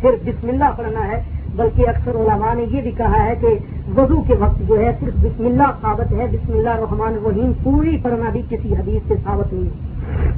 [0.00, 1.22] پھر بسم اللہ پڑھنا ہے۔
[1.56, 3.48] بلکہ اکثر علماء نے یہ بھی کہا ہے کہ
[3.96, 7.96] وضو کے وقت جو ہے صرف بسم اللہ ثابت ہے، بسم اللہ الرحمن الرحیم، پوری
[8.02, 10.30] پڑھنا بھی کسی حدیث سے ثابت نہیں ہے۔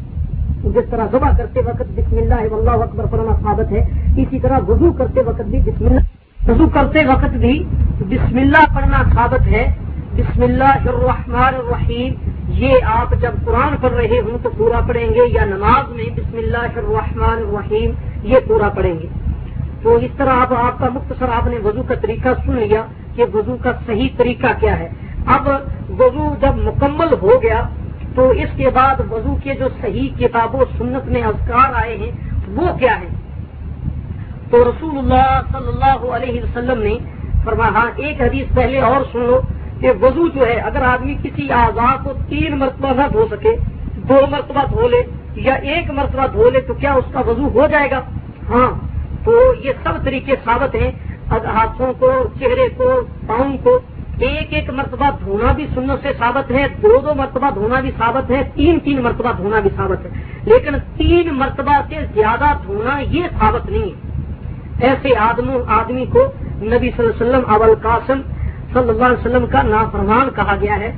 [0.75, 3.85] جس طرح ذبح کرتے وقت بسم اللہ واللہ اکبر پڑھنا ثابت ہے،
[4.17, 7.63] اسی طرح وضو کرتے وقت بھی بسم اللہ وضو کرتے وقت بھی
[7.99, 9.65] بسم اللہ پڑھنا ثابت ہے۔
[10.17, 12.15] بسم اللہ الرحمن الرحیم،
[12.49, 16.37] یہ آپ جب قرآن پڑھ رہے ہوں تو پورا پڑھیں گے یا نماز میں بسم
[16.37, 17.91] اللہ الرحمن الرحیم،
[18.23, 19.07] یہ پورا پڑھیں گے۔
[19.85, 22.83] تو اس طرح اب آپ کا مختصر آپ نے وضو کا طریقہ سن لیا
[23.15, 24.89] کہ وضو کا صحیح طریقہ کیا ہے۔
[25.27, 25.49] اب
[25.99, 27.63] وضو جب مکمل ہو گیا
[28.15, 32.11] تو اس کے بعد وضو کے جو صحیح کتاب و سنت میں اذکار آئے ہیں
[32.57, 33.09] وہ کیا ہے
[34.51, 36.95] تو رسول اللہ صلی اللہ علیہ وسلم نے
[37.45, 39.41] فرمایا ہاں ایک حدیث پہلے اور سن لو
[39.81, 43.55] کہ وضو جو ہے، اگر آدمی کسی آزاد کو تین مرتبہ نہ دھو سکے،
[44.09, 45.03] دو مرتبہ دھو لے
[45.47, 48.01] یا ایک مرتبہ دھو لے، تو کیا اس کا وضو ہو جائے گا؟
[48.51, 48.71] ہاں
[49.25, 50.91] تو یہ سب طریقے ثابت ہیں۔
[51.31, 53.79] ہاتھوں کو، چہرے کو، پاؤں کو
[54.19, 58.31] ایک ایک مرتبہ دھونا بھی سننے سے ثابت ہے، دو دو مرتبہ دھونا بھی ثابت
[58.31, 60.11] ہے، تین تین مرتبہ دھونا بھی ثابت ہے۔
[60.43, 66.25] لیکن تین مرتبہ سے زیادہ دھونا یہ ثابت نہیں ہے۔ ایسے آدمی کو
[66.63, 68.21] نبی صلی اللہ علیہ وسلم ابل قاسم
[68.73, 70.93] صلی اللہ علیہ وسلم کا نافرمان کہا گیا ہے۔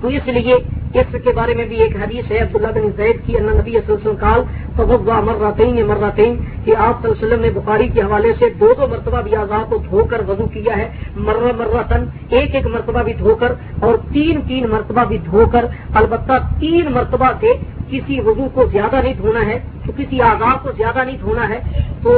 [0.00, 0.56] تو اس لیے
[1.00, 3.94] اس کے بارے میں بھی ایک حدیث ہے، عبداللہ بن زید کی اللہ نبی صلی
[3.94, 4.40] اللہ علیہ کال
[4.76, 8.72] تو مرتین مرتین کہ آپ صلی اللہ علیہ وسلم نے بخاری کے حوالے سے دو
[8.78, 12.66] دو مرتبہ بھی آزاد کو دھو کر وضو کیا ہے۔ مرہ مرہ تن ایک ایک
[12.66, 17.52] مرتبہ بھی دھو کر اور تین تین مرتبہ بھی دھو کر، البتہ تین مرتبہ سے
[17.90, 21.58] کسی وضو کو زیادہ نہیں دھونا ہے، تو کسی آزاد کو زیادہ نہیں دھونا ہے۔
[22.02, 22.12] تو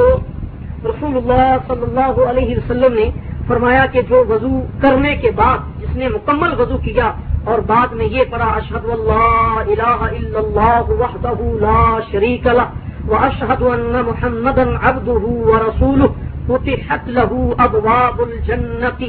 [0.84, 3.10] رسول اللہ صلی اللہ علیہ وسلم نے
[3.48, 7.12] فرمایا کہ جو وضو کرنے کے بعد جس نے مکمل وضو کیا
[7.44, 12.68] اور بعد میں یہ پڑھا اشحد اللہ الہ الا اللہ وحدہ لا شریک لہ
[13.06, 15.10] واشہد ان محمد عبدہ
[15.50, 16.04] ورسولہ
[16.46, 19.02] فتحت له ابواب الجنت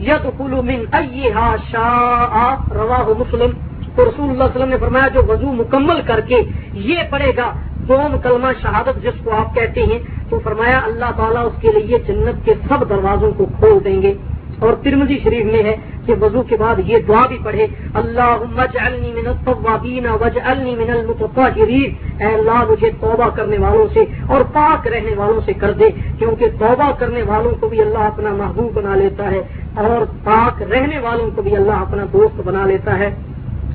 [0.00, 2.54] يدخل من ايها شاء.
[2.74, 3.50] رواه مسلم۔
[3.94, 6.36] تو رسول اللہ علیہ وسلم نے فرمایا، جو وضو مکمل کر کے
[6.72, 7.52] یہ پڑھے گا
[7.88, 9.98] دوم کلمہ شہادت جس کو آپ کہتے ہیں،
[10.28, 14.14] تو فرمایا اللہ تعالیٰ اس کے لیے جنت کے سب دروازوں کو کھول دیں گے۔
[14.58, 19.26] اور ترمزی شریف میں ہے کہ وضو کے بعد یہ دعا بھی پڑھے اللہ من
[19.26, 25.40] التوابین وجعلنی من المتطہرین۔ اے اللہ، مجھے توبہ کرنے والوں سے اور پاک رہنے والوں
[25.44, 25.84] سے کر دے،
[26.18, 29.40] کیونکہ توبہ کرنے والوں کو بھی اللہ اپنا محبوب بنا لیتا ہے
[29.74, 33.14] اور پاک رہنے والوں کو بھی اللہ اپنا دوست بنا لیتا ہے۔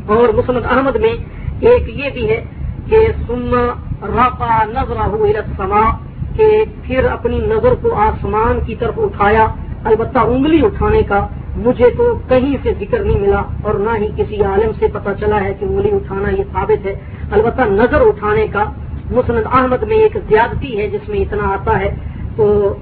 [0.06, 1.14] اور مسلم احمد میں
[1.60, 2.44] ایک یہ بھی ہے
[2.90, 3.08] کہ
[4.04, 5.92] سننا رفا نظر سما
[6.36, 9.48] کہ پھر اپنی نظر کو آسمان کی طرف اٹھایا،
[9.84, 14.44] البتہ انگلی اٹھانے کا مجھے تو کہیں سے ذکر نہیں ملا اور نہ ہی کسی
[14.44, 16.96] عالم سے پتا چلا ہے کہ انگلی اٹھانا یہ ثابت ہے۔
[17.32, 18.64] البتہ نظر اٹھانے کا
[19.12, 21.96] مسند احمد میں ایک زیادتی ہے جس میں اتنا آتا ہے۔
[22.36, 22.74] تو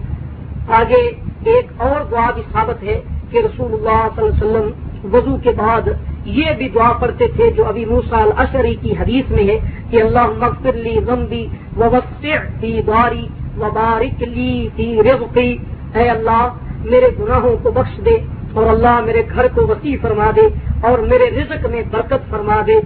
[0.69, 1.11] آگے
[1.43, 4.69] ایک اور دعا بھی ثابت ہے کہ رسول اللہ صلی اللہ علیہ وسلم
[5.15, 5.81] وضو کے بعد
[6.25, 9.57] یہ بھی دعا پڑھتے تھے جو ابھی موسال اشری کی حدیث میں ہے
[9.89, 15.57] کہ اللہ مغفر لی غمبی وسیع داری وبارک لی فی رزقی۔
[15.95, 16.47] اے اللہ،
[16.85, 18.17] میرے گناہوں کو بخش دے
[18.53, 20.47] اور اللہ میرے گھر کو وسیع فرما دے
[20.81, 22.79] اور میرے رزق میں برکت فرما دے۔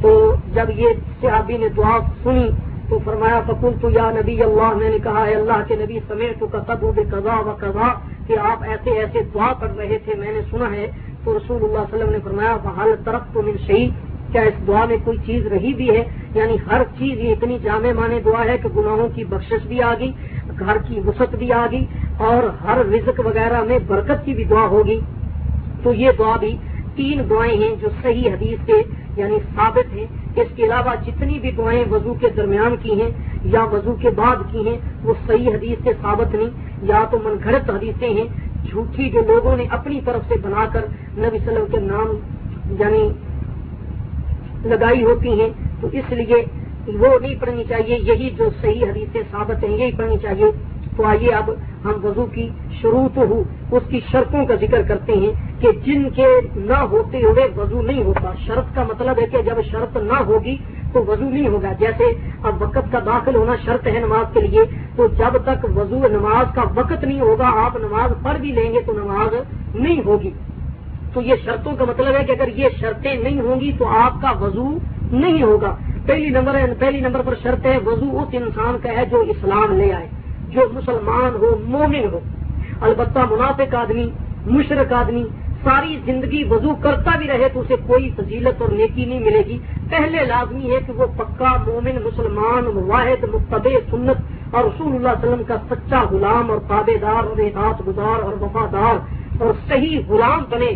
[0.00, 0.88] تو جب یہ
[1.20, 2.48] صحابی نے دعا سنی
[2.88, 6.40] تو فرمایا فکل تو یا نبی اللہ، میں نے کہا ہے اللہ کے نبی سمیت
[6.40, 7.88] تو قضا و قضا
[8.30, 10.86] کہ آپ ایسے ایسے دعا کر رہے تھے، میں نے سنا ہے۔
[11.24, 13.90] تو رسول اللہ علیہ وسلم نے فرمایا بحال طرف تو من شہید
[14.32, 17.92] کیا اس دعا میں کوئی چیز رہی بھی ہے؟ یعنی ہر چیز یہ اتنی جامع
[17.92, 20.12] مانے دعا ہے کہ گناہوں کی بخشش بھی آ گئی
[20.58, 21.84] گھر کی وسعت بھی آ گئی
[22.18, 25.00] اور ہر رزق وغیرہ میں برکت کی بھی دعا ہوگی
[25.82, 26.56] تو یہ دعا بھی
[27.00, 28.72] تین دعائیں ہیں جو صحیح حدیث سے
[29.16, 33.10] یعنی ثابت ہیں۔ اس کے علاوہ جتنی بھی دعائیں وضو کے درمیان کی ہیں
[33.44, 36.48] یا وضو کے بعد کی ہیں، وہ صحیح حدیث سے ثابت نہیں۔
[36.82, 38.24] یا تو من گھڑت حدیثیں ہیں،
[38.70, 40.80] جھوٹھی جو لوگوں نے اپنی طرف سے بنا کر
[41.18, 42.16] نبی صلی اللہ علیہ وسلم کے نام
[42.80, 43.08] یعنی
[44.68, 45.48] لگائی ہوتی ہیں۔
[45.80, 46.44] تو اس لیے
[46.98, 50.50] وہ نہیں پڑھنی چاہیے۔ یہی جو صحیح حدیث ثابت ہیں، یہی پڑھنی چاہیے۔
[50.96, 51.50] تو آئیے اب
[51.84, 52.48] ہم وضو کی
[52.80, 57.22] شروع تو ہو، اس کی شرطوں کا ذکر کرتے ہیں۔ کہ جن کے نہ ہوتے
[57.22, 60.56] ہوئے وضو نہیں ہوتا۔ شرط کا مطلب ہے کہ جب شرط نہ ہوگی
[60.92, 62.04] تو وضو نہیں ہوگا۔ جیسے
[62.42, 64.62] اب وقت کا داخل ہونا شرط ہے نماز کے لیے،
[64.96, 68.80] تو جب تک وضو نماز کا وقت نہیں ہوگا، آپ نماز پڑھ بھی لیں گے
[68.80, 69.34] تو نماز
[69.74, 70.30] نہیں ہوگی۔
[71.12, 74.22] تو یہ شرطوں کا مطلب ہے کہ اگر یہ شرطیں نہیں ہوں گی تو آپ
[74.22, 74.78] کا وضو
[75.12, 79.20] نہیں ہوگا۔ پہلی نمبر پہلی نمبر پر شرط ہے، وضو اس انسان کا ہے جو
[79.20, 80.06] اسلام لے آئے،
[80.48, 82.20] جو مسلمان ہو، مومن ہو۔
[82.80, 84.10] البتہ منافق آدمی،
[84.46, 85.24] مشرق آدمی
[85.64, 89.58] ساری زندگی وضو کرتا بھی رہے تو اسے کوئی فضیلت اور نیکی نہیں ملے گی۔
[89.90, 95.28] پہلے لازمی ہے کہ وہ پکا مومن مسلمان، واحد مقتب سنت اور رسول اللہ علیہ
[95.28, 98.96] وسلم کا سچا غلام اور تابے دار اور احاط گزار اور وفادار
[99.42, 100.70] اور صحیح غلام بنے۔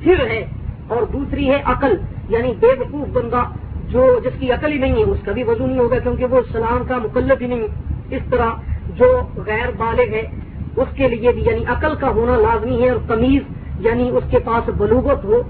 [0.00, 0.44] پھر ہے
[0.88, 1.94] اور دوسری ہے عقل
[2.28, 3.42] یعنی بے وقوف بندہ
[3.88, 6.38] جو جس کی عقل ہی نہیں ہے، اس کا بھی وضو نہیں ہوگا کیونکہ وہ
[6.38, 7.66] اسلام کا مقلب ہی نہیں۔
[8.10, 8.50] اس طرح
[8.96, 10.26] جو غیر بالغ ہے،
[10.76, 13.42] اس کے لیے بھی یعنی عقل کا ہونا لازمی ہے اور تمیز
[13.78, 15.42] یعنی اس کے پاس بلوغت ہو،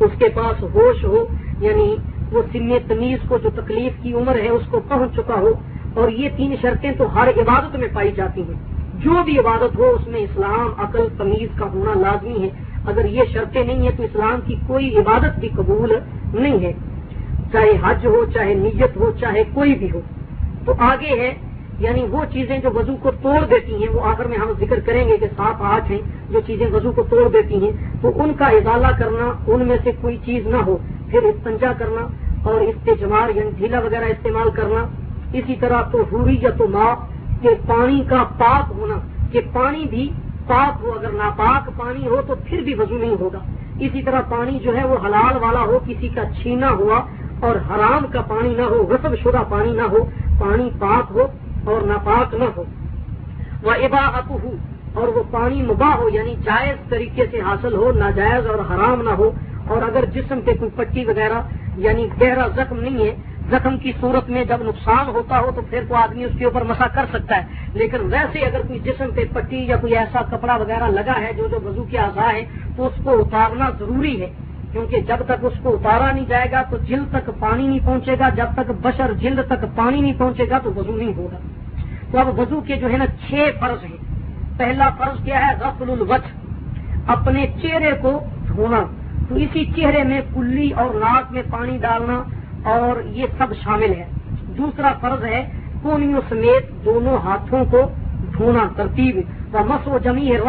[0.00, 1.26] اس کے پاس ہوش ہو
[1.60, 1.96] یعنی
[2.32, 5.52] وہ سن تمیز کو جو تکلیف کی عمر ہے اس کو پہنچ چکا ہو۔
[5.94, 8.60] اور یہ تین شرطیں تو ہر عبادت میں پائی جاتی ہیں۔
[8.98, 12.48] جو بھی عبادت ہو، اس میں اسلام عقل تمیز کا ہونا لازمی ہے۔
[12.86, 15.92] اگر یہ شرطیں نہیں ہیں تو اسلام کی کوئی عبادت بھی قبول
[16.34, 16.72] نہیں ہے۔
[17.52, 20.00] چاہے حج ہو، چاہے نیت ہو، چاہے کوئی بھی ہو۔
[20.64, 21.34] تو آگے ہے
[21.78, 25.08] یعنی وہ چیزیں جو وضو کو توڑ دیتی ہیں، وہ آخر میں ہم ذکر کریں
[25.08, 26.00] گے کہ سات آٹھ ہیں
[26.30, 29.90] جو چیزیں وضو کو توڑ دیتی ہیں۔ تو ان کا ازالہ کرنا، ان میں سے
[30.00, 30.76] کوئی چیز نہ ہو،
[31.10, 32.06] پھر استنجا کرنا
[32.42, 34.86] اور استجمار یعنی ڈھیلا وغیرہ استعمال کرنا۔
[35.32, 36.94] اسی طرح تو ہوئی یا تو ماں
[37.42, 38.94] کہ پانی کا پاک ہونا،
[39.32, 40.10] کہ پانی بھی
[40.46, 43.38] پاک ہو، اگر ناپاک پانی ہو تو پھر بھی وضو نہیں ہوگا۔
[43.80, 47.00] اسی طرح پانی جو ہے وہ حلال والا ہو، کسی کا چھینا ہوا
[47.40, 49.98] اور حرام کا پانی نہ ہو، غصب شدہ پانی نہ ہو،
[50.38, 51.26] پانی پاک ہو
[51.70, 52.64] اور ناپاک نہ ہو۔
[53.62, 54.56] وہ ابا ہو
[54.94, 59.10] اور وہ پانی مباح ہو یعنی جائز طریقے سے حاصل ہو، ناجائز اور حرام نہ
[59.10, 59.30] ہو۔
[59.66, 61.42] اور اگر جسم پہ کوئی پٹی وغیرہ
[61.76, 63.14] یعنی گہرا زخم نہیں ہے،
[63.50, 66.62] زخم کی صورت میں جب نقصان ہوتا ہو تو پھر تو آدمی اس کے اوپر
[66.62, 67.42] مسا کر سکتا ہے۔
[67.74, 71.48] لیکن ویسے اگر کوئی جسم پہ پٹی یا کوئی ایسا کپڑا وغیرہ لگا ہے، جو
[71.48, 72.44] جو وضو کے اعضاء ہے،
[72.76, 74.30] تو اس کو اتارنا ضروری ہے۔
[74.72, 78.16] کیونکہ جب تک اس کو اتارا نہیں جائے گا، تو جلد تک پانی نہیں پہنچے
[78.18, 81.36] گا۔ جب تک بشر جلد تک پانی نہیں پہنچے گا، تو وضو نہیں ہوگا۔
[82.10, 83.96] تو اب وضو کے جو ہے نا چھ فرض ہیں۔
[84.58, 86.20] پہلا فرض کیا ہے؟ غفل الوچ
[87.06, 88.82] اپنے چہرے کو دھونا۔
[89.28, 92.22] تو اسی چہرے میں کلی اور ناک میں پانی ڈالنا
[92.64, 95.48] اور یہ سب شامل ہے۔ دوسرا فرض ہے،
[95.82, 97.80] کونیوں سمیت دونوں ہاتھوں کو
[98.38, 99.20] دھونا۔ ترتیب۔
[99.52, 100.40] و مس و جمی ہے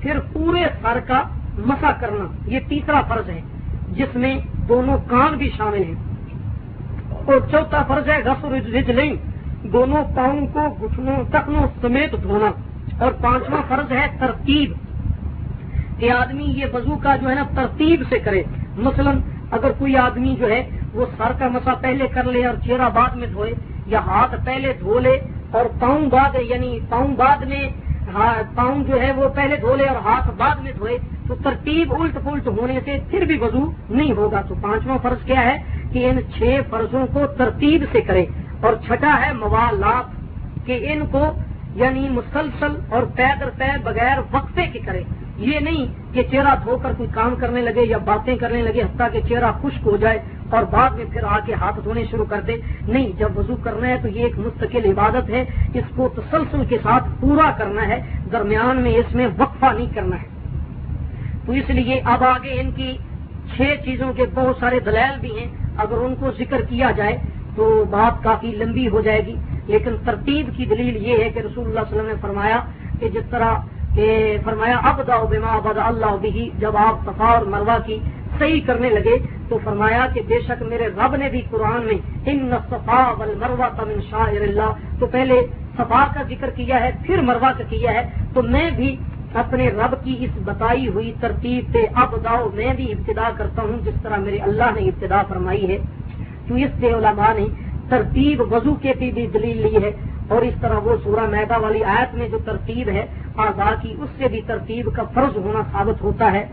[0.00, 1.22] پھر پورے سر کا
[1.66, 3.40] مسا کرنا۔ یہ تیسرا فرض ہے،
[3.88, 4.38] جس میں
[4.68, 5.94] دونوں کان بھی شامل ہیں۔
[7.10, 9.14] اور چوتھا فرض ہے گس رج نہیں
[9.62, 12.50] دونوں پاؤں کو گھٹنوں ٹکنوں سمیت دھونا۔
[13.04, 14.72] اور پانچواں فرض ہے ترتیب۔
[16.00, 18.42] کہ آدمی یہ وضو کا جو ہے نا ترتیب سے کرے۔
[18.76, 19.12] مثلا
[19.50, 23.16] اگر کوئی آدمی جو ہے وہ سر کا مسا پہلے کر لے اور چہرہ بعد
[23.16, 23.52] میں دھوئے
[23.86, 27.68] یا ہاتھ پہلے دھو لے اور پاؤں بعد یعنی پاؤں بعد میں
[28.54, 30.98] پاؤں جو ہے وہ پہلے دھو لے اور ہاتھ بعد میں دھوئے،
[31.28, 35.40] تو ترتیب الٹ پلٹ ہونے سے پھر بھی وضو نہیں ہوگا۔ تو پانچواں فرض کیا
[35.40, 35.58] ہے
[35.92, 38.24] کہ ان چھ فرضوں کو ترتیب سے کرے۔
[38.60, 40.04] اور چھٹا ہے موالات
[40.66, 41.32] کہ ان کو
[41.74, 45.02] یعنی مسلسل اور پے در پے بغیر وقفے کے کرے۔
[45.36, 49.12] یہ نہیں کہ چہرہ دھو کر کوئی کام کرنے لگے یا باتیں کرنے لگے حتیٰ
[49.12, 50.18] کہ چہرہ خشک ہو جائے
[50.50, 52.56] اور بعد میں پھر آ کے ہاتھ دھونے شروع کر دے۔
[52.88, 55.44] نہیں، جب وضو کرنا ہے تو یہ ایک مستقل عبادت ہے۔
[55.74, 58.02] اس کو تسلسل کے ساتھ پورا کرنا ہے۔
[58.32, 60.26] درمیان میں اس میں وقفہ نہیں کرنا ہے۔
[61.46, 62.96] تو اس لیے اب آگے ان کی
[63.56, 67.18] چھ چیزوں کے بہت سارے دلائل بھی ہیں۔ اگر ان کو ذکر کیا جائے
[67.58, 69.34] تو بات کافی لمبی ہو جائے گی،
[69.66, 72.58] لیکن ترتیب کی دلیل یہ ہے کہ رسول اللہ علیہ وسلم نے فرمایا
[73.00, 73.54] کہ جس طرح
[73.94, 74.06] کہ
[74.44, 77.98] فرمایا، اب داؤ بما بد اللہ بھی جب آپ صفا اور مروا کی
[78.38, 79.16] صحیح کرنے لگے
[79.48, 81.98] تو فرمایا کہ بے شک میرے رب نے بھی قرآن میں
[82.30, 85.40] ان صفا ول مروا تمن شاہ اللہ، تو پہلے
[85.76, 88.02] صفا کا ذکر کیا ہے، پھر مروا کا کیا ہے،
[88.34, 88.94] تو میں بھی
[89.42, 93.78] اپنے رب کی اس بتائی ہوئی ترتیب سے اب داؤ میں بھی ابتدا کرتا ہوں،
[93.84, 95.78] جس طرح میرے اللہ نے ابتدا فرمائی ہے۔
[96.48, 97.46] تو سے علماء نے
[97.88, 99.90] ترتیب وضو کے بھی دلیل لی ہے
[100.28, 104.08] اور اس طرح وہ سورہ میدا والی آیت میں جو ترتیب ہے، آزاد کی، اس
[104.18, 106.46] سے بھی ترتیب کا فرض ہونا ثابت ہوتا ہے۔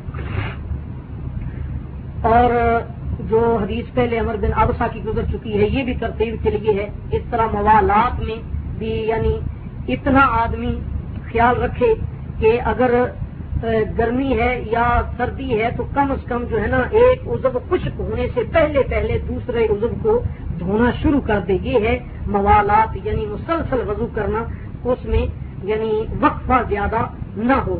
[2.21, 2.79] اور
[3.19, 6.73] جو حدیث پہلے امر بن ابسا کی گزر چکی ہے، یہ بھی ترتیب کے لیے
[6.73, 8.35] ہے۔ اس طرح موالات میں
[8.77, 9.39] بھی یعنی
[9.93, 10.79] اتنا آدمی
[11.31, 11.93] خیال رکھے
[12.39, 13.05] کہ اگر
[13.97, 17.99] گرمی ہے یا سردی ہے تو کم از کم جو ہے نا، ایک عزب خشک
[17.99, 20.21] ہونے سے پہلے پہلے دوسرے عزب کو
[20.59, 24.43] دھونا شروع کر دے۔ یہ ہے موالات یعنی مسلسل وضو کرنا۔
[24.83, 25.25] اس میں
[25.63, 26.97] یعنی وقفہ زیادہ
[27.37, 27.79] نہ ہو۔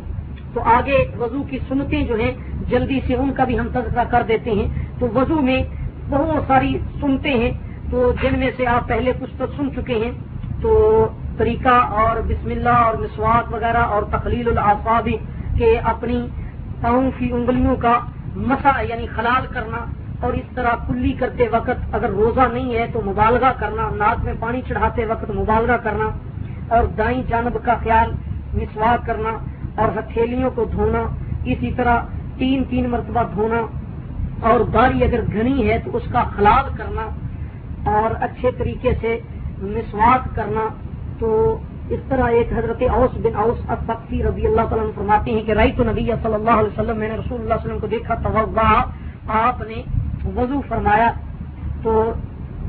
[0.54, 2.32] تو آگے وضو کی سنتیں جو ہیں،
[2.68, 4.68] جلدی سے ان کا بھی ہم تذکرہ کر دیتے ہیں۔
[4.98, 5.62] تو وضو میں
[6.08, 7.50] بہت ساری سنتے ہیں۔
[7.90, 10.10] تو جن میں سے آپ پہلے کچھ تو سن چکے ہیں۔
[10.62, 11.06] تو
[11.36, 15.16] طریقہ اور بسم اللہ اور مسواق وغیرہ اور تخلیل الافابی
[15.58, 16.26] کے اپنی
[16.80, 17.98] پاؤں کی انگلیوں کا
[18.48, 19.84] مسا یعنی خلال کرنا
[20.20, 24.34] اور اس طرح کلی کرتے وقت اگر روزہ نہیں ہے تو مبالغہ کرنا، ناک میں
[24.40, 26.08] پانی چڑھاتے وقت مبالغہ کرنا
[26.68, 28.10] اور دائیں جانب کا خیال
[28.54, 29.32] مسواک کرنا
[29.80, 31.02] اور ہتھیلیوں کو دھونا،
[31.44, 31.96] اسی طرح
[32.38, 33.60] تین تین مرتبہ دھونا
[34.48, 37.06] اور داری اگر گھنی ہے تو اس کا خلاب کرنا
[37.90, 39.18] اور اچھے طریقے سے
[39.60, 40.66] مسواک کرنا
[41.18, 41.28] تو
[41.90, 45.72] اس طرح ایک حضرت اوس بن اوس ابقی رضی اللہ تعالیٰ فرماتے ہیں کہ رائی
[45.76, 48.28] تو نبی صلی اللہ علیہ وسلم، میں نے رسول اللہ علیہ وسلم کو دیکھا تو
[49.42, 49.82] آپ نے
[50.36, 51.10] وضو فرمایا
[51.82, 51.92] تو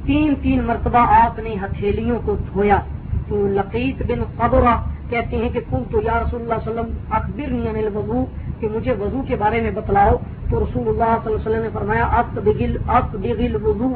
[0.06, 2.80] تین تین مرتبہ آپ نے ہتھیلیوں کو دھویا۔
[3.28, 4.76] تو لقیت بن قبرہ
[5.10, 8.26] کہتے ہیں کہ کل تو یا رسول اللہ علیہ وسلم اکبر الوضو،
[8.60, 10.16] کہ مجھے وضو کے بارے میں بتلاؤ۔
[10.50, 13.94] تو رسول اللہ صلی اللہ علیہ وسلم نے فرمایا اب بگل اب بگل وضو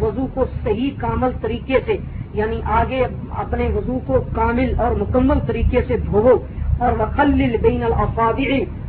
[0.00, 1.96] وضو کو صحیح کامل طریقے سے
[2.32, 6.36] یعنی آگے اپنے وضو کو کامل اور مکمل طریقے سے دھوو
[6.78, 8.40] اور وخل بین الفاظ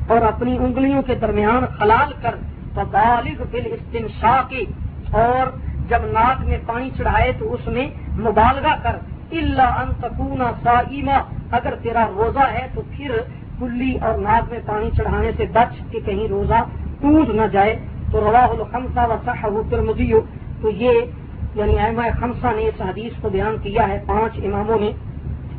[0.08, 2.36] اور اپنی انگلیوں کے درمیان خلال کر
[2.74, 4.41] بالغ فل استنشا
[5.12, 5.45] اور
[5.89, 7.88] جب ناک میں پانی چڑھائے تو اس میں
[8.18, 8.95] مبالغہ کر
[9.32, 11.18] اللہ ان تکونا سائما
[11.51, 13.12] اگر تیرا روزہ ہے تو پھر
[13.60, 16.60] کلی اور ناک میں پانی چڑھانے سے بچ کہ کہیں روزہ
[17.01, 17.76] ٹوٹ نہ جائے۔
[18.12, 20.14] تو روا الخمسہ و صحب ترمزی
[20.64, 20.91] تو یہ
[21.55, 24.91] یعنی احمد خمسہ نے اس حدیث کو بیان کیا ہے، پانچ اماموں نے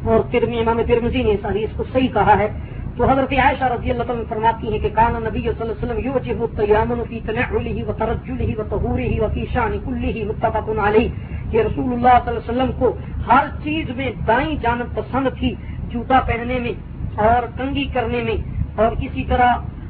[0.05, 2.49] اور امام ترمزی نے اس حدیث کو صحیح کہا ہے۔
[2.97, 5.99] تو حضرت عائشہ رضی اللہ تعالیٰ فرماتی ہیں کہ کانا نبی صلی اللہ علیہ وسلم
[6.07, 11.09] یو جب تیامن فی تنعلہ و ترجلہ و طہورہ و فی شان کلہ متفق علیہ۔
[11.51, 12.97] کہ رسول اللہ صلی اللہ علیہ وسلم کو
[13.29, 15.55] ہر چیز میں دائیں جانب پسند تھی،
[15.89, 16.73] جوتا پہننے میں
[17.15, 18.37] اور کنگی کرنے میں
[18.75, 19.49] اور اسی طرح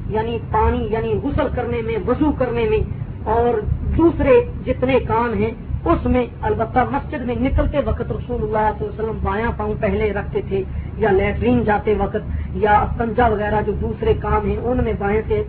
[0.09, 3.61] یعنی پانی یعنی غسل کرنے میں، وضو کرنے میں۔ اور
[3.97, 4.31] دوسرے
[4.67, 5.51] جتنے کام ہیں،
[5.85, 9.75] اس میں البتہ مسجد میں نکلتے وقت رسول اللہ صلی اللہ علیہ وسلم بایاں پاؤں
[9.81, 10.63] پہلے رکھتے تھے،
[10.99, 15.43] یا لیٹرین جاتے وقت، یا استنجا وغیرہ جو دوسرے کام ہیں، ان میں بائیں سے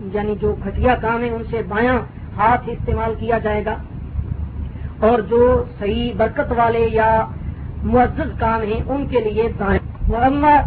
[0.00, 1.98] یعنی جو گھٹیا کام ہے ان سے بایاں
[2.36, 3.76] ہاتھ استعمال کیا جائے گا۔
[5.00, 7.26] اور جو صحیح برکت والے یا
[7.82, 9.78] معزز کام ہیں، ان کے لیے دائیں۔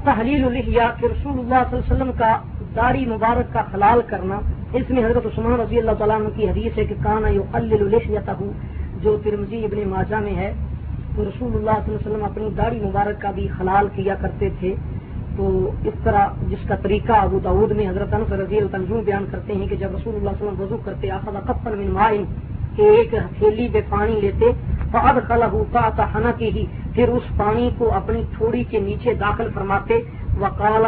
[0.04, 2.38] تحلیل الحیا کہ رسول اللہ صلی اللہ علیہ وسلم کا
[2.76, 4.40] داڑھی مبارک کا خلال کرنا
[4.78, 8.30] اس میں حضرت عثمان رضی اللہ تعالیٰ عنہ کی حدیث ہے کہ کانا یو الحیت
[9.04, 10.52] جو ترمزی ابن ماجہ میں ہے،
[11.16, 14.50] تو رسول اللہ صلی اللہ علیہ وسلم اپنی داڑھی مبارک کا بھی خلال کیا کرتے
[14.60, 14.74] تھے۔
[15.38, 15.46] تو
[15.90, 19.68] اس طرح جس کا طریقہ ابو داود میں حضرت انس رضی اللہ بیان کرتے ہیں
[19.68, 22.24] کہ جب رسول اللہ صلی اللہ علیہ وسلم وضو کرتے، آخذ کپن من مائن
[22.76, 24.52] کہ ایک ہتھیلی پہ پانی لیتے
[24.92, 29.48] فعد خلا ہوتا تھا کی ہی پھر اس پانی کو اپنی تھوڑی کے نیچے داخل
[29.54, 30.00] فرماتے۔
[30.42, 30.86] وکال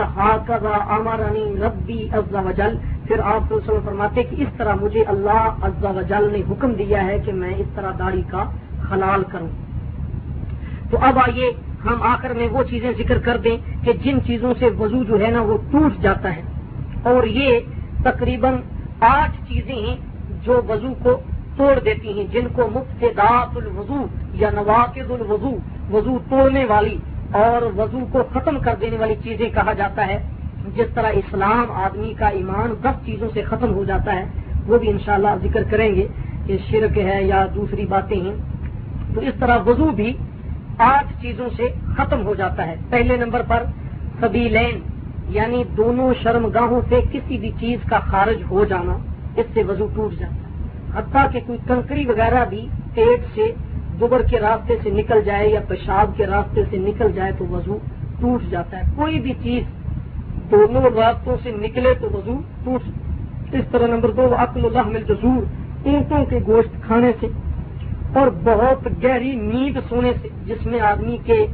[0.90, 2.78] امرانی ربی ازا وجل.
[3.04, 3.54] پھر آپ
[3.86, 7.68] فرماتے کہ اس طرح مجھے اللہ ازا وجل نے حکم دیا ہے کہ میں اس
[7.76, 8.44] طرح داڑھی کا
[8.90, 9.48] خلال کروں۔
[10.90, 11.52] تو اب آئیے
[11.86, 15.32] ہم آخر میں وہ چیزیں ذکر کر دیں کہ جن چیزوں سے وضو جو ہے
[15.32, 16.42] نا وہ ٹوٹ جاتا ہے۔
[17.04, 17.60] اور یہ
[18.04, 18.54] تقریباً
[19.00, 19.96] آٹھ چیزیں ہیں
[20.44, 21.20] جو وضو کو
[21.58, 25.58] توڑ دیتی ہیں، جن کو مفتدات الوضو یا نواقد الوضو،
[25.92, 26.98] وضو توڑنے والی
[27.32, 30.24] اور وضو کو ختم کر دینے والی چیزیں کہا جاتا ہے۔
[30.76, 34.26] جس طرح اسلام آدمی کا ایمان دس چیزوں سے ختم ہو جاتا ہے،
[34.68, 36.08] وہ بھی انشاءاللہ ذکر کریں گے
[36.46, 38.36] کہ شرک ہے یا دوسری باتیں ہیں۔
[39.14, 40.14] تو اس طرح وضو بھی
[40.78, 41.64] آٹھ چیزوں سے
[41.98, 43.64] ختم ہو جاتا ہے۔ پہلے نمبر پر
[44.20, 44.80] سبھی لین
[45.30, 48.98] یعنی دونوں شرم گاہوں سے کسی بھی چیز کا خارج ہو جانا،
[49.36, 50.48] اس سے وضو ٹوٹ جاتا ہے۔
[50.96, 53.52] حتیٰ کہ کوئی کنکری وغیرہ بھی پیٹ سے
[54.00, 57.78] دوبر کے راستے سے نکل جائے یا پیشاب کے راستے سے نکل جائے تو وضو
[58.20, 59.64] ٹوٹ جاتا ہے۔ کوئی بھی چیز
[60.52, 62.82] دونوں راستوں سے نکلے تو وضو ٹوٹ
[63.56, 65.42] اس طرح نمبر دو عقل اللہ مل جزور
[65.86, 67.28] اونٹوں کے گوشت کھانے سے
[68.16, 71.46] اور بہت گہری نیند سونے سے، جس میں آدمی کے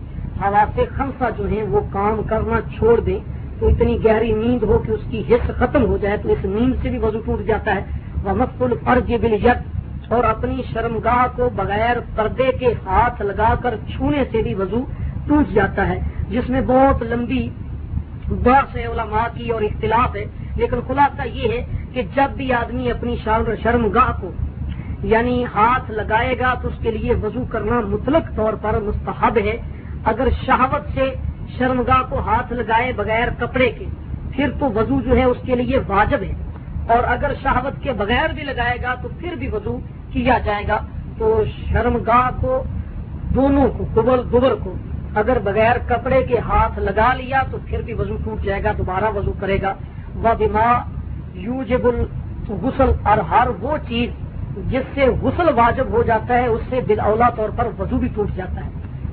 [0.41, 3.19] حوالات خمسہ جو ہیں وہ کام کرنا چھوڑ دیں،
[3.59, 6.73] تو اتنی گہری نیند ہو کہ اس کی حص ختم ہو جائے تو اس نیند
[6.81, 7.81] سے بھی وضو ٹوٹ جاتا ہے۔
[8.23, 8.45] وہ
[8.83, 9.35] فرض بل
[10.09, 14.85] اور اپنی شرمگاہ کو بغیر پردے کے ہاتھ لگا کر چھونے سے بھی وضو
[15.27, 15.99] ٹوٹ جاتا ہے،
[16.29, 17.49] جس میں بہت لمبی
[18.27, 20.25] بحث ہے علماء کی اور اختلاف ہے۔
[20.55, 23.15] لیکن خلاصہ یہ ہے کہ جب بھی آدمی اپنی
[23.63, 24.31] شرمگاہ کو
[25.03, 29.57] یعنی ہاتھ لگائے گا تو اس کے لیے وضو کرنا مطلق طور پر مستحب ہے۔
[30.05, 31.13] اگر شہوت سے
[31.57, 33.85] شرمگاہ کو ہاتھ لگائے بغیر کپڑے کے،
[34.31, 36.52] پھر تو وضو جو ہے اس کے لیے واجب ہے۔
[36.87, 39.79] اور اگر شہوت کے بغیر بھی لگائے گا تو پھر بھی وضو
[40.11, 40.79] کیا جائے گا۔
[41.17, 42.63] تو شرمگاہ کو،
[43.35, 44.75] دونوں کو گبل گبر کو،
[45.15, 49.17] اگر بغیر کپڑے کے ہاتھ لگا لیا تو پھر بھی وضو ٹوٹ جائے گا، دوبارہ
[49.17, 49.73] وضو کرے گا۔
[50.15, 50.79] وہ بیما
[51.33, 51.85] یوجب
[52.49, 54.09] غسل اور ہر وہ چیز
[54.71, 58.29] جس سے غسل واجب ہو جاتا ہے، اس سے اولا طور پر وضو بھی ٹوٹ
[58.35, 58.69] جاتا ہے۔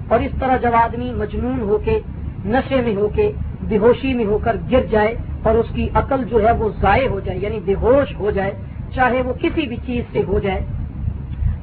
[0.09, 2.01] اور اس طرح جب آدمی مجنون ہو کے،
[2.45, 3.33] نشے میں ہو کے
[3.71, 7.09] بے ہوشی میں ہو کر گر جائے اور اس کی عقل جو ہے وہ ضائع
[7.09, 8.53] ہو جائے یعنی بے ہوش ہو جائے،
[8.95, 10.61] چاہے وہ کسی بھی چیز سے ہو جائے،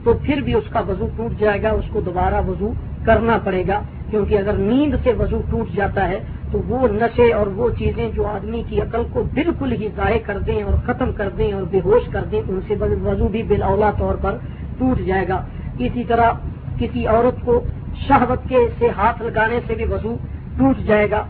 [0.03, 2.71] تو پھر بھی اس کا وضو ٹوٹ جائے گا، اس کو دوبارہ وضو
[3.05, 6.19] کرنا پڑے گا۔ کیونکہ اگر نیند سے وضو ٹوٹ جاتا ہے،
[6.51, 10.37] تو وہ نشے اور وہ چیزیں جو آدمی کی عقل کو بالکل ہی ضائع کر
[10.37, 13.91] دیں اور ختم کر دیں اور بے ہوش کر دیں، ان سے وضو بھی بالا
[13.99, 14.37] طور پر
[14.77, 15.41] ٹوٹ جائے گا۔
[15.79, 16.31] اسی طرح
[16.79, 17.63] کسی عورت کو
[18.07, 20.15] شہوت کے سے ہاتھ لگانے سے بھی وضو
[20.57, 21.23] ٹوٹ جائے گا۔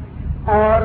[0.48, 0.82] اور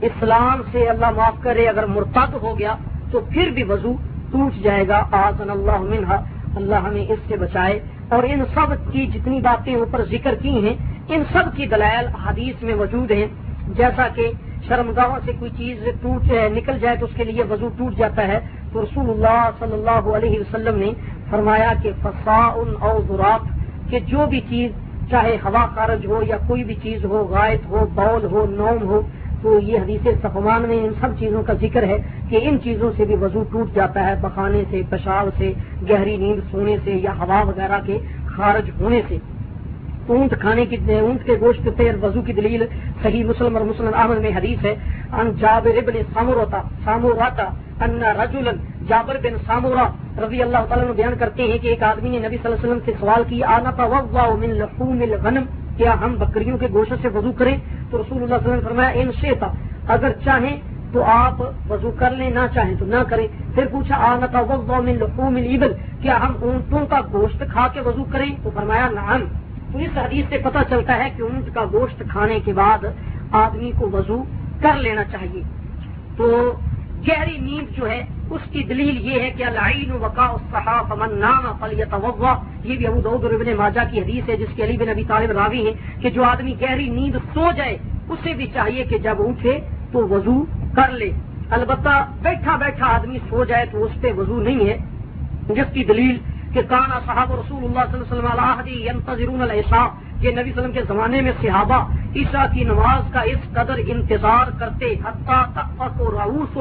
[0.00, 2.74] اسلام سے اللہ معاف کرے، اگر مرتد ہو گیا
[3.10, 3.92] تو پھر بھی وضو
[4.32, 6.16] ٹوٹ جائے گا آزن اللہ منہا،
[6.56, 10.76] اللہ ہمیں اس سے بچائے۔ اور ان سب کی جتنی باتیں اوپر ذکر کی ہیں،
[11.08, 13.26] ان سب کی دلائل حدیث میں موجود ہیں۔
[13.68, 14.32] جیسا کہ
[14.68, 18.40] شرمگاہوں سے کوئی چیز ٹوٹ نکل جائے تو اس کے لیے وضو ٹوٹ جاتا ہے۔
[18.72, 20.92] تو رسول اللہ صلی اللہ علیہ وسلم نے
[21.30, 23.40] فرمایا کہ فسا ان اوزرات
[23.90, 24.70] کہ جو بھی چیز
[25.10, 29.00] چاہے ہوا خارج ہو یا کوئی بھی چیز ہو غائط ہو، بول ہو، نوم ہو،
[29.42, 31.98] تو یہ حدیث صفمان میں ان سب چیزوں کا ذکر ہے
[32.28, 35.52] کہ ان چیزوں سے بھی وضو ٹوٹ جاتا ہے، بخانے سے پیشاب سے،
[35.90, 39.18] گہری نیند سونے سے یا ہوا وغیرہ کے خارج ہونے سے۔
[40.06, 42.66] اونٹ کھانے کی، اونٹ کے گوشت پہ وضو کی دلیل
[43.02, 44.74] صحیح مسلم اور مسلم احمد میں حدیث ہے۔
[45.12, 47.48] ان جابر بن ساموروتا ساموراتا
[47.80, 48.50] ان رجلا
[48.88, 49.88] جابر بن سامورا
[50.26, 52.70] رضی اللہ تعالیٰ نے بیان کرتے ہیں کہ ایک آدمی نے نبی صلی اللہ علیہ
[52.70, 55.42] وسلم سے سوال کیا، آنا من لحوم الغنم،
[55.76, 57.56] کیا ہم بکریوں کے گوشت سے وضو کریں؟
[57.90, 59.46] تو رسول اللہ صلی اللہ علیہ وسلم فرمایا، ان شیتا
[59.88, 60.60] اگر چاہیں
[60.92, 64.94] تو آپ وضو کر لیں، نہ چاہیں تو نہ کریں۔ پھر پوچھا، آنا توضع من
[64.94, 69.20] لحوم الابل، کیا ہم اونٹوں کا گوشت کھا کے وضو کریں؟ تو فرمایا، نعم۔
[69.72, 72.84] تو اس حدیث سے پتہ چلتا ہے کہ اونٹ کا گوشت کھانے کے بعد
[73.32, 74.24] آدمی کو وضو
[74.62, 75.42] کر لینا چاہیے۔
[76.16, 76.52] تو
[77.06, 78.00] گہری نیند جو ہے،
[78.30, 81.94] اس کی دلیل یہ ہے کہ العین وقا صحاف من نام فلیت
[82.64, 85.30] یہ بھی ابو دعود ابن ماجہ کی حدیث ہے، جس کے علی بن ابی طالب
[85.38, 87.76] راوی ہے کہ جو آدمی گہری نیند سو جائے،
[88.10, 89.58] اسے بھی چاہیے کہ جب اٹھے
[89.92, 90.36] تو وضو
[90.76, 91.10] کر لے۔
[91.56, 94.76] البتہ بیٹھا بیٹھا آدمی سو جائے تو اس پہ وضو نہیں ہے،
[95.56, 96.16] جس کی دلیل
[96.52, 99.86] کہ کانا صاحب رسول اللہ صلی اللہ علیہ وسلم العشاء
[100.20, 101.78] کہ نبی وسلم کے زمانے میں صحابہ
[102.16, 106.56] عشاء کی نماز کا اس قدر انتظار کرتے، حتیٰ تک راؤس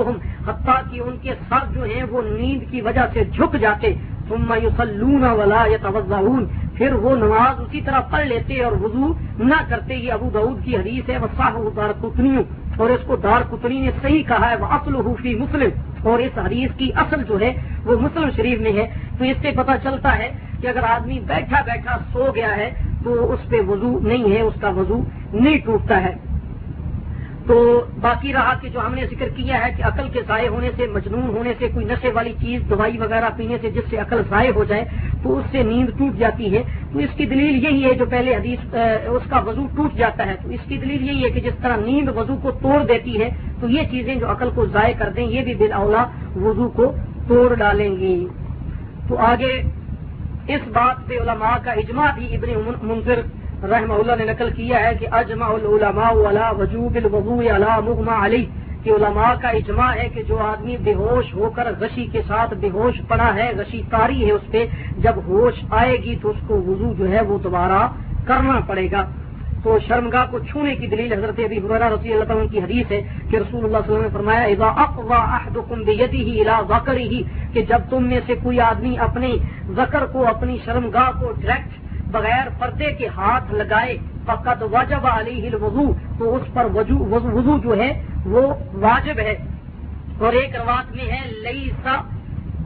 [0.48, 3.94] حتیٰ کہ ان کے سر جو ہیں وہ نیند کی وجہ سے جھک جاتے،
[4.30, 6.46] ثم یصلون ولا يتوضؤون
[6.78, 10.76] پھر وہ نماز اسی طرح پڑھ لیتے اور وضو نہ کرتے، یہ ابو دعود کی
[10.76, 12.36] حدیث ہے وصاح دار کتنی
[12.78, 15.70] اور اس کو دار کتنی نے صحیح کہا ہے وہ اصل حفی مسلم،
[16.08, 17.52] اور اس حدیث کی اصل جو ہے
[17.86, 18.86] وہ مسلم شریف میں ہے۔
[19.18, 20.30] تو اس سے پتہ چلتا ہے
[20.62, 22.70] کہ اگر آدمی بیٹھا بیٹھا سو گیا ہے
[23.06, 25.04] تو اس پہ وضو نہیں ہے، اس کا وضو
[25.34, 26.14] نہیں ٹوٹتا ہے۔
[27.48, 30.70] تو باقی رہا کہ جو ہم نے ذکر کیا ہے کہ عقل کے ضائع ہونے
[30.76, 34.22] سے، مجنون ہونے سے، کوئی نشے والی چیز، دوائی وغیرہ پینے سے جس سے عقل
[34.30, 34.86] ضائع ہو جائے،
[35.24, 38.36] تو اس سے نیند ٹوٹ جاتی ہے۔ تو اس کی دلیل یہی ہے جو پہلے
[38.36, 38.76] حدیث
[39.08, 41.78] اس کا وضو ٹوٹ جاتا ہے۔ تو اس کی دلیل یہی ہے کہ جس طرح
[41.86, 43.30] نیند وضو کو توڑ دیتی ہے،
[43.62, 46.94] تو یہ چیزیں جو عقل کو ضائع کر دیں، یہ بھی بال اولا وضو کو
[47.28, 48.28] توڑ ڈالیں گی۔
[49.08, 49.62] تو آگے
[50.54, 52.50] اس بات پہ علماء کا اجماع بھی ابن
[52.88, 53.20] منظر
[53.72, 58.46] رحمہ اللہ نے نقل کیا ہے کہ اجماع العلماء علی وجوب الوضوء علی مغمى علی
[58.84, 62.54] کہ علماء کا اجماع ہے کہ جو آدمی بے ہوش ہو کر غشی کے ساتھ
[62.62, 64.66] بے ہوش پڑا ہے، غشی تاری ہے اس پہ،
[65.04, 67.82] جب ہوش آئے گی تو اس کو وضو جو ہے وہ دوبارہ
[68.28, 69.02] کرنا پڑے گا۔
[69.66, 73.02] تو شرمگاہ کو چھونے کی دلیل حضرت ابی حرارہ رضی اللہ تعالیٰ کی حدیث ہے
[73.30, 77.54] کہ رسول اللہ صلی اللہ علیہ وسلم نے فرمایا، اذا اقوا احدکم بیدیہ الى ذکرہ
[77.54, 79.36] کہ جب تم میں سے کوئی آدمی اپنے
[79.76, 81.72] ذکر کو، اپنی شرمگاہ کو ڈائریکٹ
[82.12, 85.88] بغیر پردے کے ہاتھ لگائے فقط واجب علیہ الوضو،
[86.18, 87.92] تو اس پر وضو جو ہے،
[88.26, 88.42] وہ
[88.74, 89.36] واجب ہے۔
[90.20, 91.96] اور ایک روات میں ہے لئی سا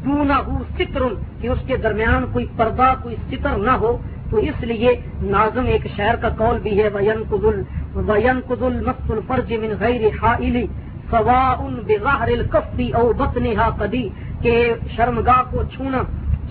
[0.05, 0.37] دونہ
[0.77, 1.01] ستر
[1.41, 3.97] کہ اس کے درمیان کوئی پردہ، کوئی ستر نہ ہو۔
[4.29, 4.91] تو اس لیے
[5.31, 7.61] ناظم ایک شہر کا قول بھی ہے وین کدل
[8.09, 10.65] وین کدل مست الفرج من غیر حائلی
[11.11, 14.07] سوا ان بغاہر الکفی او بطنہا قدی
[14.41, 14.53] کہ
[14.95, 16.01] شرمگاہ کو چھونا،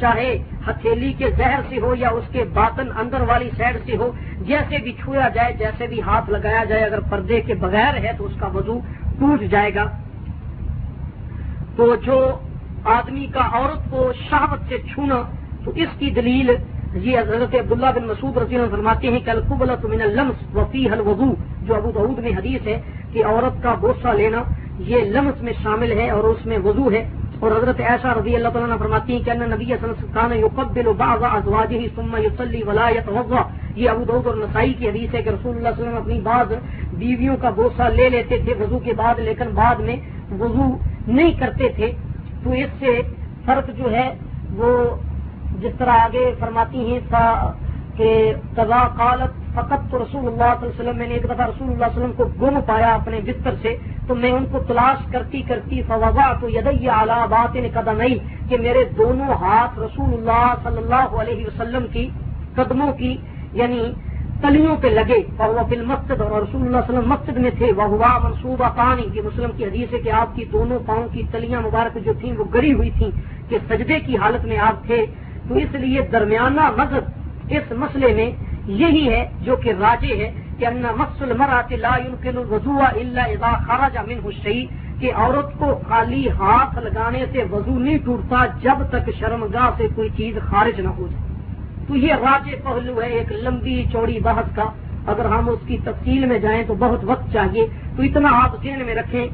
[0.00, 0.30] چاہے
[0.66, 4.10] ہتھیلی کے زہر سے ہو یا اس کے باطن اندر والی سائڈ سے ہو،
[4.48, 8.24] جیسے بھی چھویا جائے، جیسے بھی ہاتھ لگایا جائے، اگر پردے کے بغیر ہے تو
[8.26, 8.78] اس کا وضو
[9.18, 9.86] ٹوٹ جائے گا۔
[11.76, 12.18] تو جو
[12.98, 15.22] آدمی کا عورت کو شہوت سے چھونا،
[15.64, 16.50] تو اس کی دلیل
[16.94, 21.34] یہ حضرت عبداللہ بن مسعود رضی اللہ فرماتے ہیں کہ القبلت من اللمس وفی الوضو
[21.62, 22.80] جو ابو دعود میں حدیث ہے
[23.12, 24.42] کہ عورت کا بوسہ لینا
[24.78, 27.08] یہ لمس میں شامل ہے اور اس میں وضو ہے۔
[27.40, 29.74] اور حضرت ایسا رضی اللہ تعالیٰ فرماتی ہیں کہ ان نبی
[30.14, 33.42] خان یقبل بعض ازواجه ثم يصلي ولا يتوضا
[33.76, 36.02] یہ ابو دعود اور نسائی کی حدیث ہے کہ رسول اللہ صلی اللہ علیہ وسلم
[36.02, 36.52] اپنی بعض
[36.98, 39.96] بیویوں کا بوسہ لے لیتے تھے وضو کے بعد، لیکن بعد میں
[40.40, 40.76] وضو
[41.08, 41.92] نہیں کرتے تھے۔
[42.42, 43.00] تو اس سے
[43.44, 44.14] فرق جو ہے
[44.56, 44.96] وہ
[45.60, 47.00] جس طرح آگے فرماتی ہیں
[47.96, 48.08] کہ
[48.56, 51.68] قضا قالت فقط تو رسول اللہ صلی اللہ علیہ وسلم، میں نے ایک دفعہ رسول
[51.70, 53.74] اللہ علیہ وسلم کو گم پایا اپنے بستر سے،
[54.06, 58.02] تو میں ان کو تلاش کرتی کرتی فوضا تو یدئی اعلیٰ بات نے قدم
[58.48, 62.08] کہ میرے دونوں ہاتھ رسول اللہ صلی اللہ علیہ وسلم کی
[62.56, 63.16] قدموں کی
[63.60, 63.82] یعنی
[64.42, 67.72] تلیوں پہ لگے اور وہ فل مسجد اور رسول اللہ علیہ وسلم مسجد میں تھے
[67.76, 71.22] وہ ہوا منصوبہ پانی کی مسلم کی حدیث ہے کہ آپ کی دونوں پاؤں کی
[71.32, 73.10] تلیاں مبارک جو تھیں وہ گڑی ہوئی تھیں،
[73.48, 75.04] کہ سجدے کی حالت میں آپ تھے
[75.48, 77.04] تو اس لیے درمیانہ مذہب
[77.56, 78.30] اس مسئلے میں
[78.82, 80.28] یہی ہے جو کہ راجے ہے
[80.58, 84.64] کہ ان مسل مرات لا يمكن الوضوء الا اذا خرج منه الشيء،
[85.00, 90.08] کہ عورت کو خالی ہاتھ لگانے سے وضو نہیں ٹوٹتا جب تک شرمگاہ سے کوئی
[90.16, 91.26] چیز خارج نہ ہو جائے۔
[91.86, 94.66] تو یہ راج پہلو ہے ایک لمبی چوڑی بحث کا۔
[95.10, 98.80] اگر ہم اس کی تفصیل میں جائیں تو بہت وقت چاہیے۔ تو اتنا آپ ذہن
[98.86, 99.26] میں رکھیں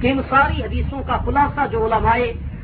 [0.00, 2.18] کہ ان ساری حدیثوں کا خلاصہ جو علماء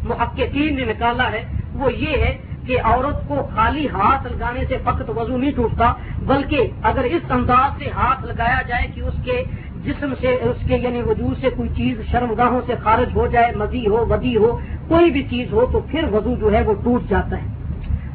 [0.09, 1.43] محققین نے نکالا ہے
[1.80, 2.32] وہ یہ ہے
[2.67, 5.93] کہ عورت کو خالی ہاتھ لگانے سے فقط وضو نہیں ٹوٹتا،
[6.27, 9.43] بلکہ اگر اس انداز سے ہاتھ لگایا جائے کہ اس کے
[9.85, 13.87] جسم سے، اس کے یعنی وجود سے کوئی چیز شرمگاہوں سے خارج ہو جائے، مزی
[13.87, 14.59] ہو، ودی ہو،
[14.89, 17.47] کوئی بھی چیز ہو، تو پھر وضو جو ہے وہ ٹوٹ جاتا ہے۔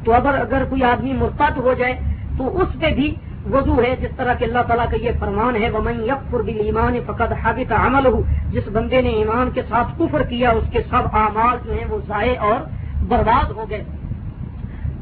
[0.06, 1.94] تو اگر اگر کوئی آدمی مرتد ہو جائے،
[2.38, 3.16] تو اس پہ بھی
[3.52, 5.94] وضو ہے، جس طرح کہ اللہ تعالیٰ کا یہ فرمان ہے وہ میں
[6.46, 10.68] بھی ایمان فقط حاقت عمل ہو جس بندے نے ایمان کے ساتھ کفر کیا، اس
[10.72, 12.60] کے سب اعمال جو ہیں وہ ضائع اور
[13.08, 13.84] برباد ہو گئے۔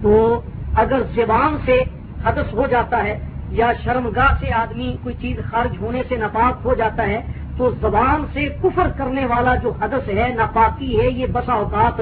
[0.01, 0.41] تو
[0.75, 1.83] اگر زبان سے
[2.25, 3.19] حدث ہو جاتا ہے
[3.49, 7.21] یا شرمگاہ سے آدمی کوئی چیز خارج ہونے سے ناپاک ہو جاتا ہے،
[7.57, 12.01] تو زبان سے کفر کرنے والا جو حدث ہے، ناپاکی ہے، یہ بسا اوقات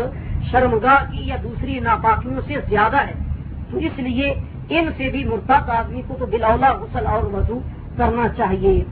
[0.52, 3.14] شرمگاہ کی یا دوسری ناپاکیوں سے زیادہ ہے۔
[3.72, 4.34] تو اس لیے
[4.70, 7.60] ان سے بھی مرتب آدمی کو تو بلولا غسل اور وضو
[7.98, 8.84] کرنا چاہیے۔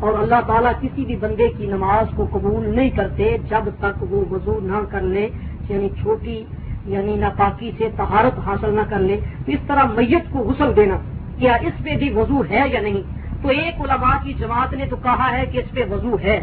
[0.00, 4.24] اور اللہ تعالیٰ کسی بھی بندے کی نماز کو قبول نہیں کرتے جب تک وہ
[4.30, 5.28] وضو نہ کر لے
[5.68, 6.44] یعنی چھوٹی
[6.86, 10.96] یعنی ناپاکی سے تہارت حاصل نہ کر لے، اس طرح میت کو غسل دینا،
[11.38, 13.02] کیا اس پہ بھی وضو ہے یا نہیں؟
[13.42, 16.38] تو ایک علماء کی جماعت نے تو کہا ہے کہ اس پہ وضو ہے،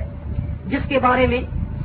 [0.72, 1.42] جس کے بارے میں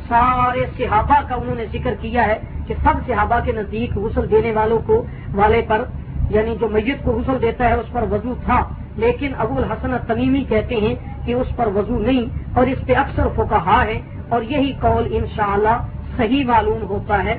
[0.09, 4.53] سارے صحابہ کا انہوں نے ذکر کیا ہے کہ سب صحابہ کے نزدیک غسل دینے
[4.53, 5.03] والوں کو،
[5.35, 5.85] والے پر
[6.31, 8.61] یعنی جو میت کو غسل دیتا ہے اس پر وضو تھا،
[8.97, 10.95] لیکن ابو الحسن تمیمی کہتے ہیں
[11.25, 12.25] کہ اس پر وضو نہیں،
[12.57, 15.77] اور اس پہ اکثر فکہ ہے اور یہی قول انشاءاللہ
[16.17, 17.37] صحیح معلوم ہوتا ہے۔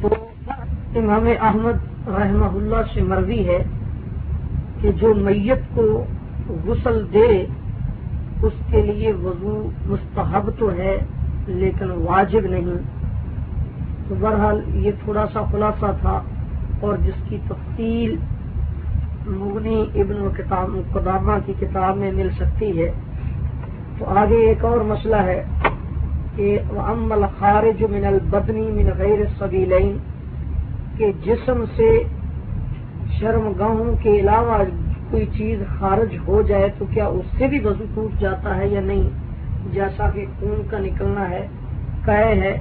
[0.00, 0.08] تو
[0.96, 3.62] امام احمد رحمہ اللہ سے مروی ہے
[4.80, 6.04] کہ جو میت کو
[6.66, 7.46] غسل دے،
[8.42, 10.98] اس کے لیے وضو مستحب تو ہے،
[11.46, 12.76] لیکن واجب نہیں۔
[14.08, 16.22] تو بہرحال یہ تھوڑا سا خلاصہ تھا،
[16.80, 18.16] اور جس کی تفصیل
[19.26, 22.92] مغنی ابن کتاب قدامہ کی کتاب میں مل سکتی ہے۔
[23.98, 25.42] تو آگے ایک اور مسئلہ ہے۔
[26.36, 29.96] کہ امل خارج من البدنی من غیر سبیلین
[30.98, 31.90] کے جسم سے
[33.18, 34.62] شرم گاہوں کے علاوہ
[35.10, 38.80] کوئی چیز خارج ہو جائے تو کیا اس سے بھی وضو ٹوٹ جاتا ہے یا
[38.80, 39.08] نہیں؟
[39.72, 41.46] جیسا کہ خون کا نکلنا ہے
[42.08, 42.56] ہے،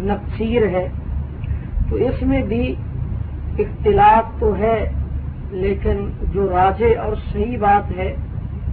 [0.00, 0.86] نقصیر ہے،
[1.90, 2.74] تو اس میں بھی
[3.58, 4.78] اختلاف تو ہے،
[5.50, 8.14] لیکن جو راجے اور صحیح بات ہے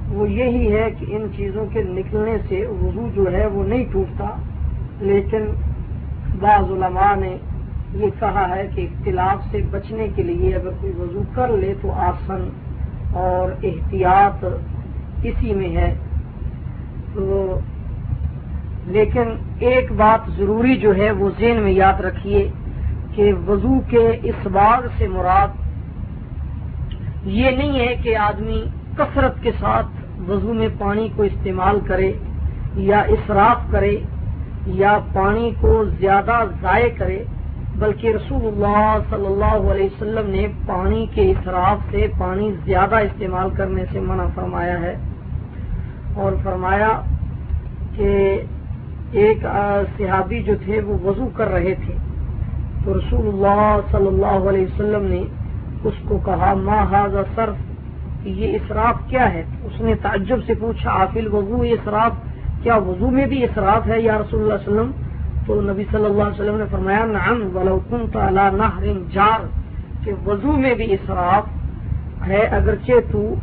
[0.09, 4.35] وہ یہی ہے کہ ان چیزوں کے نکلنے سے وضو جو ہے وہ نہیں ٹوٹتا۔
[4.99, 5.45] لیکن
[6.39, 7.37] بعض علماء نے
[7.93, 11.91] یہ کہا ہے کہ اختلاف سے بچنے کے لیے اگر کوئی وضو کر لے تو
[11.91, 12.49] آسن
[13.13, 14.45] اور احتیاط
[15.23, 15.95] اسی میں ہے۔
[17.13, 17.59] تو
[18.87, 19.23] لیکن
[19.59, 22.49] ایک بات ضروری جو ہے وہ ذہن میں یاد رکھیے
[23.15, 25.47] کہ وضو کے اس بار سے مراد
[27.23, 28.63] یہ نہیں ہے کہ آدمی
[28.97, 29.85] کثرت کے ساتھ
[30.27, 32.11] وضو میں پانی کو استعمال کرے
[32.75, 33.97] یا اسراف کرے
[34.65, 37.23] یا پانی کو زیادہ ضائع کرے،
[37.79, 43.49] بلکہ رسول اللہ صلی اللہ علیہ وسلم نے پانی کے اصراف سے پانی زیادہ استعمال
[43.49, 44.95] کرنے سے منع فرمایا ہے۔
[46.13, 47.01] اور فرمایا
[47.95, 48.41] کہ
[49.11, 49.37] ایک
[49.97, 51.93] صحابی جو تھے وہ وضو کر رہے تھے۔
[52.85, 55.23] تو رسول اللہ صلی اللہ علیہ وسلم نے
[55.83, 57.74] اس کو کہا، ما حاض صرف
[58.25, 62.11] یہ اصراف کیا ہے؟ اس نے تعجب سے پوچھا آفل وضو اصراف
[62.63, 64.91] کیا وضو میں بھی اصراف ہے یا رسول اللہ علیہ وسلم؟
[65.45, 69.39] تو نبی صلی اللہ علیہ وسلم نے فرمایا، نعم، ولو كنت على نهر جار،
[70.03, 71.43] کہ وضو میں بھی اسراف
[72.27, 73.35] ہے، اگرچہ تو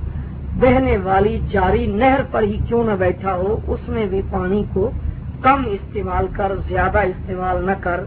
[0.61, 4.91] بہنے والی جاری نہر پر ہی کیوں نہ بیٹھا ہو، اس میں بھی پانی کو
[5.43, 8.05] کم استعمال کر، زیادہ استعمال نہ کر۔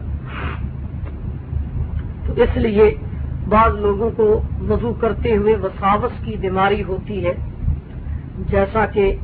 [2.26, 2.94] تو اس لیے
[3.48, 7.32] بعض لوگوں کو وضو کرتے ہوئے وساوس کی بیماری ہوتی ہے۔
[8.38, 9.16] جیسا کہ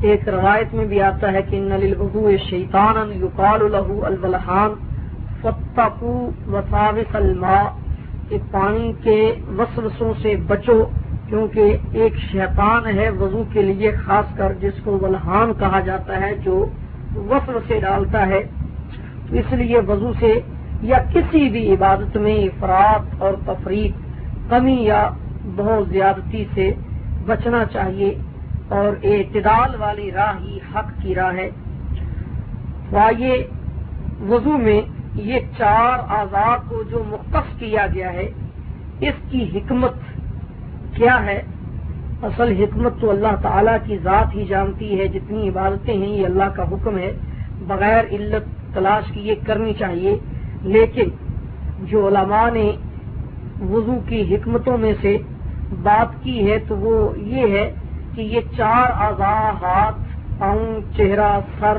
[0.00, 4.70] ایک روایت میں بھی آتا ہے کہ نل البو شیطان یقال الہو البلحان
[5.40, 7.64] فتقو وساوس الماء۔
[8.28, 10.84] کہ پانی کے وسوسوں سے بچو،
[11.28, 16.34] کیونکہ ایک شیطان ہے وضو کے لیے، خاص کر جس کو ولحان کہا جاتا ہے،
[16.34, 16.66] جو
[17.16, 18.38] وسو سے ڈالتا ہے۔
[19.32, 20.40] اس لیے وضو سے
[20.82, 23.90] یا کسی بھی عبادت میں افراد اور تفریح
[24.50, 25.10] کمی یا
[25.56, 26.72] بہت زیادتی سے
[27.26, 28.14] بچنا چاہیے
[28.68, 31.50] اور اعتدال والی راہ ہی حق کی راہ ہے۔
[32.92, 33.46] وائیے
[34.28, 34.80] وضو میں
[35.14, 38.30] یہ چار آزاد کو جو مختص کیا گیا ہے،
[39.00, 39.92] اس کی حکمت
[40.94, 41.42] کیا ہے؟
[42.22, 46.44] اصل حکمت تو اللہ تعالی کی ذات ہی جانتی ہے، جتنی عبادتیں ہیں، یہ اللہ
[46.54, 47.12] کا حکم ہے۔
[47.66, 50.18] بغیر علت تلاش کی یہ کرنی چاہیے۔
[50.62, 51.08] لیکن
[51.80, 52.72] جو علماء نے
[53.60, 55.18] وضو کی حکمتوں میں سے
[55.82, 57.74] بات کی ہے تو وہ یہ ہے
[58.14, 59.98] کہ یہ چار آزاد ہاتھ
[60.38, 61.78] پاؤں، چہرہ، سر،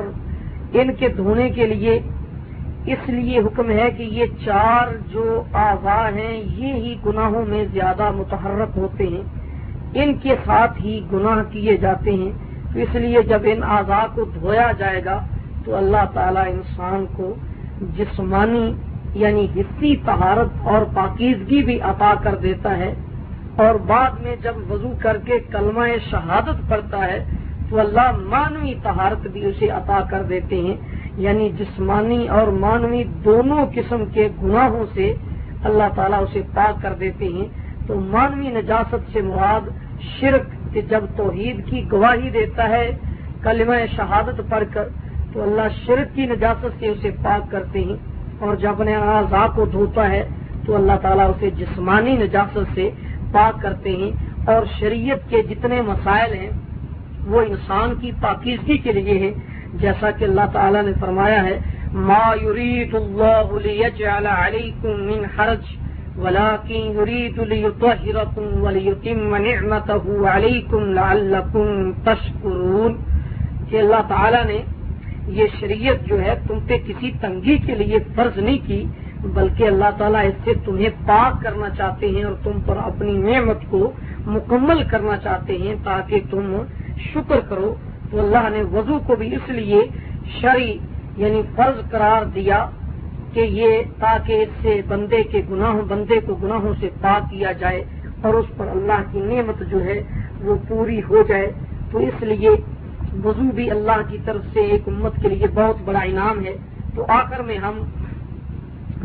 [0.73, 1.99] ان کے دھونے کے لیے
[2.85, 8.11] اس لیے حکم ہے کہ یہ چار جو اعضاء ہیں، یہ ہی گناہوں میں زیادہ
[8.11, 9.21] متحرک ہوتے ہیں۔
[9.93, 12.31] ان کے ساتھ ہی گناہ کیے جاتے ہیں۔
[12.73, 15.25] تو اس لیے جب ان اعضاء کو دھویا جائے گا
[15.65, 17.35] تو اللہ تعالی انسان کو
[17.97, 18.73] جسمانی
[19.13, 22.93] یعنی حصی طہارت اور پاکیزگی بھی عطا کر دیتا ہے
[23.55, 27.25] اور بعد میں جب وضو کر کے کلمہ شہادت پڑتا ہے
[27.69, 30.75] تو اللہ مانوی طہارت بھی اسے عطا کر دیتے ہیں۔
[31.17, 35.13] یعنی جسمانی اور مانوی دونوں قسم کے گناہوں سے
[35.63, 37.45] اللہ تعالیٰ اسے پاک کر دیتے ہیں۔
[37.87, 39.69] تو مانوی نجاست سے مراد
[40.19, 42.91] شرک جب توحید کی گواہی دیتا ہے،
[43.43, 44.87] کلمہ شہادت پڑھ کر
[45.33, 47.95] تو اللہ شرک کی نجاست سے اسے پاک کرتے ہیں
[48.39, 50.27] اور جب اپنے اعضاء کو دھوتا ہے
[50.65, 52.89] تو اللہ تعالیٰ اسے جسمانی نجاست سے
[53.31, 54.11] پاک کرتے ہیں
[54.49, 56.49] اور شریعت کے جتنے مسائل ہیں،
[57.27, 59.31] وہ انسان کی پاکیزگی کے لیے ہیں۔
[59.73, 61.59] جیسا کہ اللہ تعالیٰ نے فرمایا ہے،
[61.93, 65.75] ما يريد الله ليجعل عليكم من حرج،
[66.17, 72.97] ولكن يريد ليطهركم وليتم نعمته عليكم لعلكم تشكرون۔
[73.69, 74.61] کہ اللہ تعالیٰ نے
[75.29, 78.85] یہ شریعت جو ہے تم پہ کسی تنگی کے لیے فرض نہیں کی،
[79.21, 83.57] بلکہ اللہ تعالیٰ اس سے تمہیں پاک کرنا چاہتے ہیں اور تم پر اپنی نعمت
[83.69, 83.91] کو
[84.27, 86.63] مکمل کرنا چاہتے ہیں تاکہ تم
[87.13, 87.75] شکر کرو۔
[88.11, 89.81] تو اللہ نے وضو کو بھی اس لیے
[90.41, 90.63] شرع
[91.17, 92.69] یعنی فرض قرار دیا
[93.33, 97.83] کہ یہ تاکہ اس سے بندے کے گناہوں، بندے کو گناہوں سے پاک کیا جائے
[98.21, 100.03] اور اس پر اللہ کی نعمت جو ہے
[100.41, 101.51] وہ پوری ہو جائے۔
[101.91, 102.49] تو اس لیے
[103.23, 106.57] وضو بھی اللہ کی طرف سے ایک امت کے لیے بہت بڑا انعام ہے۔
[106.95, 107.81] تو آخر میں ہم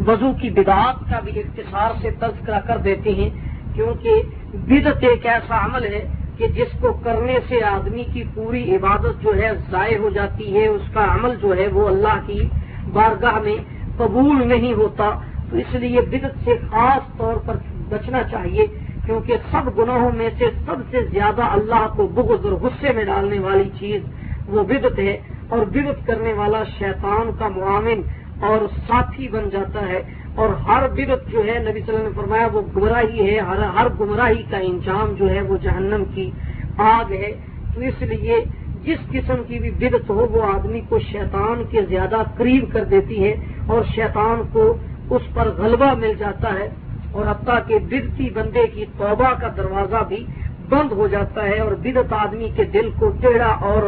[0.07, 3.31] وضو کی بدعات کا بھی اختصار سے تذکرہ کر دیتے ہیں،
[3.75, 4.23] کیونکہ
[4.55, 9.35] بدت ایک ایسا عمل ہے کہ جس کو کرنے سے آدمی کی پوری عبادت جو
[9.37, 12.41] ہے ضائع ہو جاتی ہے، اس کا عمل جو ہے وہ اللہ کی
[12.93, 13.57] بارگاہ میں
[13.97, 15.11] قبول نہیں ہوتا۔
[15.51, 17.57] تو اس لیے بدت سے خاص طور پر
[17.89, 18.67] بچنا چاہیے۔
[19.07, 23.39] کیونکہ سب گناہوں میں سے سب سے زیادہ اللہ کو بغض اور غصے میں ڈالنے
[23.39, 24.03] والی چیز
[24.49, 28.03] وہ بدت ہے اور بدت کرنے والا شیطان کا معاون
[28.41, 30.01] اور ساتھی بن جاتا ہے
[30.35, 33.39] اور ہر بدت جو ہے نبی صلی اللہ علیہ وسلم نے فرمایا وہ گمراہی ہے،
[33.39, 36.31] ہر ہر گمراہی کا انجام جو ہے وہ جہنم کی
[36.79, 37.33] آگ ہے۔
[37.75, 38.37] تو اس لیے
[38.83, 43.25] جس قسم کی بھی بدت ہو، وہ آدمی کو شیطان کے زیادہ قریب کر دیتی
[43.25, 43.35] ہے
[43.67, 44.77] اور شیطان کو
[45.11, 46.69] اس پر غلبہ مل جاتا ہے۔
[47.15, 50.27] اور حتیٰ کہ بدتی بندے کی توبہ کا دروازہ بھی
[50.69, 53.83] بند ہو جاتا ہے اور بدت آدمی کے دل کو ٹیڑھا اور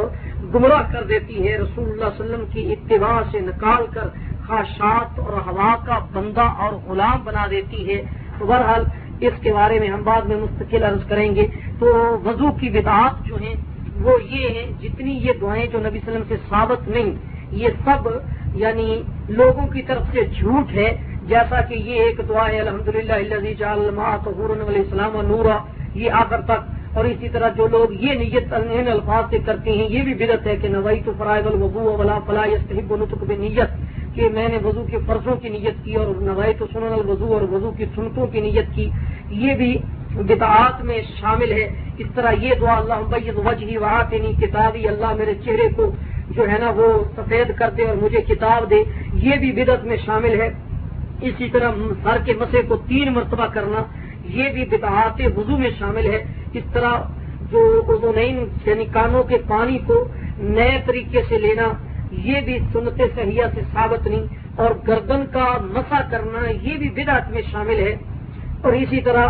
[0.54, 4.08] گمراہ کر دیتی ہے۔ رسول اللہ علیہ وسلم کی اتباع سے نکال کر
[4.46, 8.02] خواہشات اور ہوا کا بندہ اور غلام بنا دیتی ہے۔
[8.38, 8.84] تو بہرحال
[9.20, 11.46] اس کے بارے میں ہم بعد میں مستقل عرض کریں گے۔
[11.78, 11.86] تو
[12.24, 13.54] وضو کی بدعات جو ہیں،
[14.00, 17.10] وہ یہ ہیں، جتنی یہ دعائیں جو نبی صلی اللہ علیہ وسلم سے ثابت نہیں،
[17.50, 18.08] یہ سب
[18.54, 23.12] یعنی لوگوں کی طرف سے جھوٹ ہے۔ جیسا کہ یہ ایک دعا ہے الحمد للہ
[23.12, 23.36] علیہ
[24.66, 25.58] السلام نورا،
[25.94, 29.88] یہ آخر تک۔ اور اسی طرح جو لوگ یہ نیت ان الفاظ سے کرتے ہیں،
[29.88, 33.70] یہ بھی بدت ہے کہ نوائی تو فرائض الوضو ولا فلاح استحب نطق نیت
[34.14, 37.42] کہ میں نے وضو کے فرضوں کی نیت کی اور نوائی تو سنن الوضو اور
[37.42, 38.90] وضو کی سنتوں کی نیت کی۔
[39.28, 39.78] یہ بھی
[40.14, 44.02] بدعات میں شامل ہے۔ اس طرح یہ دعا اللہ بید وجہ وہاں
[44.40, 45.90] کتابی، اللہ میرے چہرے کو
[46.30, 48.76] جو ہے نا وہ سفید کر دے اور مجھے کتاب دے۔
[49.14, 50.65] یہ بھی بدعت میں شامل ہے۔
[51.20, 51.70] اسی طرح
[52.02, 53.82] سر کے مسے کو تین مرتبہ کرنا،
[54.24, 56.90] یہ بھی بدعات وضو میں شامل ہے۔ اس طرح
[57.50, 58.12] جو اردو
[58.66, 60.08] یعنی کانوں کے پانی کو
[60.38, 61.68] نئے طریقے سے لینا،
[62.12, 64.24] یہ بھی سنت صحیحہ سے ثابت نہیں۔
[64.56, 67.96] اور گردن کا مسا کرنا، یہ بھی بدعت میں شامل ہے۔
[68.62, 69.26] اور اسی طرح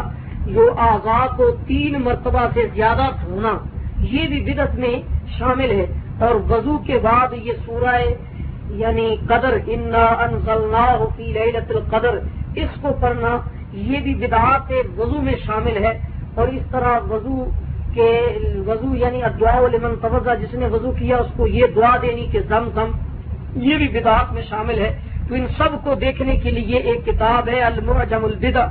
[0.47, 3.59] جو آزاد کو تین مرتبہ سے زیادہ دھونا،
[3.99, 5.03] یہ بھی بدعت میں
[5.39, 5.87] شامل ہے۔
[6.18, 8.01] اور وضو کے بعد یہ سورہ
[8.71, 9.59] یعنی قدر
[11.17, 12.19] فی لیلت القدر۔
[12.57, 13.37] اس کو پڑھنا،
[13.73, 15.99] یہ بھی بدعات وضو میں شامل ہے۔
[16.35, 17.51] اور اس طرح وضو
[17.95, 18.21] کہ
[18.67, 22.41] وضو یعنی ادعا لمن توجہ جس نے وضو کیا، اس کو یہ دعا دینی کہ
[22.49, 22.91] زم زم۔
[23.57, 24.99] یہ بھی بدعات میں شامل ہے۔
[25.29, 28.67] تو ان سب کو دیکھنے کے لیے ایک کتاب ہے، المعجم البدا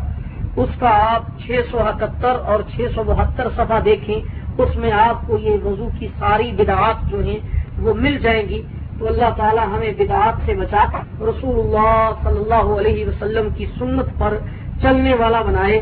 [0.55, 4.19] اس کا آپ چھ سو اکہتر اور چھ سو بہتر صفحہ دیکھیں۔
[4.57, 7.37] اس میں آپ کو یہ وضو کی ساری بدعات جو ہیں
[7.79, 8.61] وہ مل جائیں گی۔
[8.99, 10.83] تو اللہ تعالی ہمیں بدعات سے بچا
[11.29, 14.37] رسول اللہ صلی اللہ علیہ وسلم کی سنت پر
[14.81, 15.79] چلنے والا بنائے،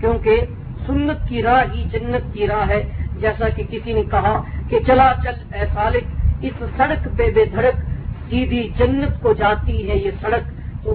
[0.00, 0.40] کیونکہ
[0.86, 2.82] سنت کی راہ ہی جنت کی راہ ہے۔
[3.20, 4.34] جیسا کہ کسی نے کہا
[4.68, 6.04] کہ چلا چل اے سالک
[6.46, 7.76] اس سڑک پہ بے دھڑک
[8.30, 10.52] سیدھی جنت کو جاتی ہے یہ سڑک۔
[10.84, 10.94] تو